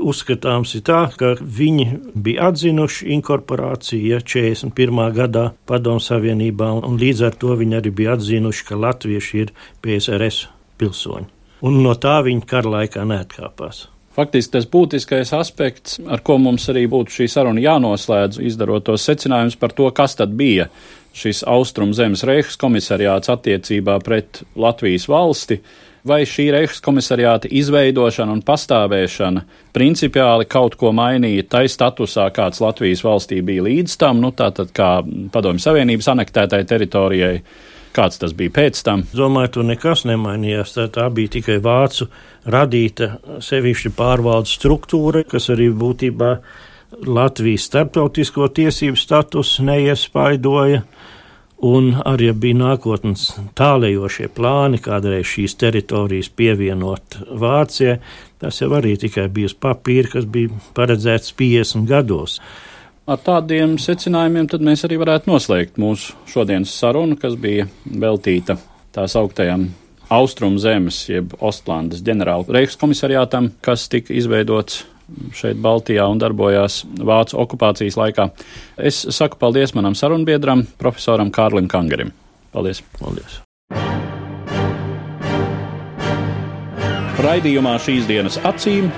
uzskatāms 0.03 0.75
ir 0.77 0.83
tā, 0.87 1.01
ka 1.17 1.33
viņi 1.41 1.87
bija 2.15 2.49
atzinuši 2.51 3.09
inkorporāciju 3.17 4.13
ja, 4.13 4.21
41. 4.21 5.01
gadā 5.15 5.49
Padomu 5.69 6.03
Savienībā, 6.03 6.71
un 6.87 6.99
līdz 7.01 7.25
ar 7.29 7.37
to 7.39 7.57
viņi 7.59 7.79
arī 7.81 7.93
bija 8.01 8.15
atzinuši, 8.17 8.65
ka 8.69 8.79
latvieši 8.79 9.43
ir 9.43 9.53
PSRS 9.83 10.47
pilsoņi. 10.77 11.29
Un 11.67 11.81
no 11.81 11.93
tā 11.97 12.19
viņi 12.25 12.45
kara 12.49 12.75
laikā 12.79 13.05
neatkāpās. 13.07 13.87
Faktiski 14.17 14.55
tas 14.55 14.65
būtiskais 14.65 15.29
aspekts, 15.37 15.99
ar 16.09 16.23
ko 16.25 16.39
mums 16.41 16.63
arī 16.71 16.87
būtu 16.89 17.19
šī 17.19 17.27
saruna 17.29 17.61
jānoslēdz, 17.61 18.39
izdarot 18.49 18.87
tos 18.87 19.03
secinājumus 19.05 19.57
par 19.61 19.75
to, 19.77 19.89
kas 19.93 20.17
tad 20.17 20.33
bija 20.37 20.71
šis 21.17 21.43
Austrum 21.49 21.93
zemes 21.97 22.23
reihas 22.25 22.57
komisariāts 22.61 23.29
attiecībā 23.29 23.99
pret 24.05 24.41
Latvijas 24.57 25.05
valsti, 25.09 25.59
vai 26.07 26.21
šī 26.27 26.47
Reihas 26.55 26.81
komisariāta 26.83 27.49
izveidošana 27.51 28.33
un 28.33 28.43
pastāvēšana 28.45 29.43
principiāli 29.75 30.47
kaut 30.49 30.77
ko 30.79 30.91
mainīja 30.95 31.45
tai 31.51 31.65
statusā, 31.71 32.29
kāds 32.35 32.61
Latvijas 32.63 33.03
valstī 33.05 33.41
bija 33.45 33.65
līdz 33.67 33.97
tam, 34.01 34.21
nu 34.23 34.31
tātad 34.35 34.71
kā 34.75 34.91
Padomju 35.33 35.63
Savienības 35.63 36.13
anektētai 36.15 36.63
teritorijai. 36.69 37.41
Kāds 37.97 38.19
tas 38.21 38.33
bija 38.37 38.53
pēc 38.53 38.79
tam? 38.85 39.03
Domāju, 39.15 39.55
tur 39.55 39.65
nekas 39.65 40.03
nemainījās. 40.05 40.75
Tā, 40.75 40.85
tā 40.93 41.07
bija 41.09 41.31
tikai 41.37 41.55
vācu 41.63 42.05
radīta 42.45 43.15
sevišķi 43.41 43.93
pārvaldes 43.97 44.53
struktūra, 44.59 45.23
kas 45.25 45.49
arī 45.53 45.71
būtībā 45.73 46.35
Latvijas 47.07 47.65
starptautisko 47.67 48.51
tiesību 48.59 48.99
status 49.01 49.57
neiespaidoja. 49.65 50.83
Un 51.65 51.95
arī 52.05 52.29
bija 52.37 52.53
nākotnes 52.59 53.31
tālējošie 53.57 54.27
plāni, 54.37 54.77
kādreiz 54.77 55.25
šīs 55.25 55.55
teritorijas 55.57 56.29
pievienot 56.29 57.17
Vācijai. 57.33 57.97
Tas 58.37 58.61
jau 58.61 58.69
arī 58.77 58.93
tikai 59.01 59.25
bija 59.33 59.49
uz 59.49 59.55
papīra, 59.57 60.11
kas 60.11 60.27
bija 60.29 60.53
paredzēts 60.77 61.33
50 61.33 61.89
gados. 61.89 62.37
Ar 63.07 63.17
tādiem 63.23 63.77
secinājumiem 63.81 64.51
mēs 64.67 64.85
arī 64.85 64.99
varētu 65.01 65.31
noslēgt 65.31 65.81
mūsu 65.81 66.13
šodienas 66.29 66.75
sarunu, 66.77 67.17
kas 67.17 67.39
bija 67.39 67.65
veltīta 67.87 68.59
tās 68.93 69.15
augtajām 69.17 69.69
Austrum 70.13 70.59
zemes, 70.61 71.01
jeb 71.09 71.33
Ostlandes 71.43 72.03
ģenerāla 72.05 72.53
Reichs 72.53 72.77
komisariātam, 72.79 73.49
kas 73.65 73.89
tika 73.91 74.13
izveidots 74.15 74.85
šeit 75.35 75.59
Baltijā 75.63 76.05
un 76.11 76.21
darbojās 76.21 76.83
Vācu 76.99 77.39
okupācijas 77.43 77.97
laikā. 77.99 78.29
Es 78.77 79.03
saku 79.15 79.39
paldies 79.39 79.75
manam 79.77 79.95
sarunbiedram, 79.95 80.65
profesoram 80.79 81.31
Kārlim 81.33 81.69
Kangarim. 81.71 82.13
Paldies! 82.53 82.83
Paldies! 82.99 83.41
Raidījumā 87.17 87.77
šīs 87.81 88.05
dienas 88.09 88.37
acīm 88.45 88.91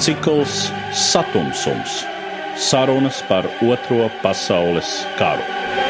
cikls 0.00 0.70
Satumsums- 0.96 2.00
sarunas 2.68 3.22
par 3.28 3.48
Otro 3.60 4.08
pasaules 4.22 5.04
karu. 5.18 5.85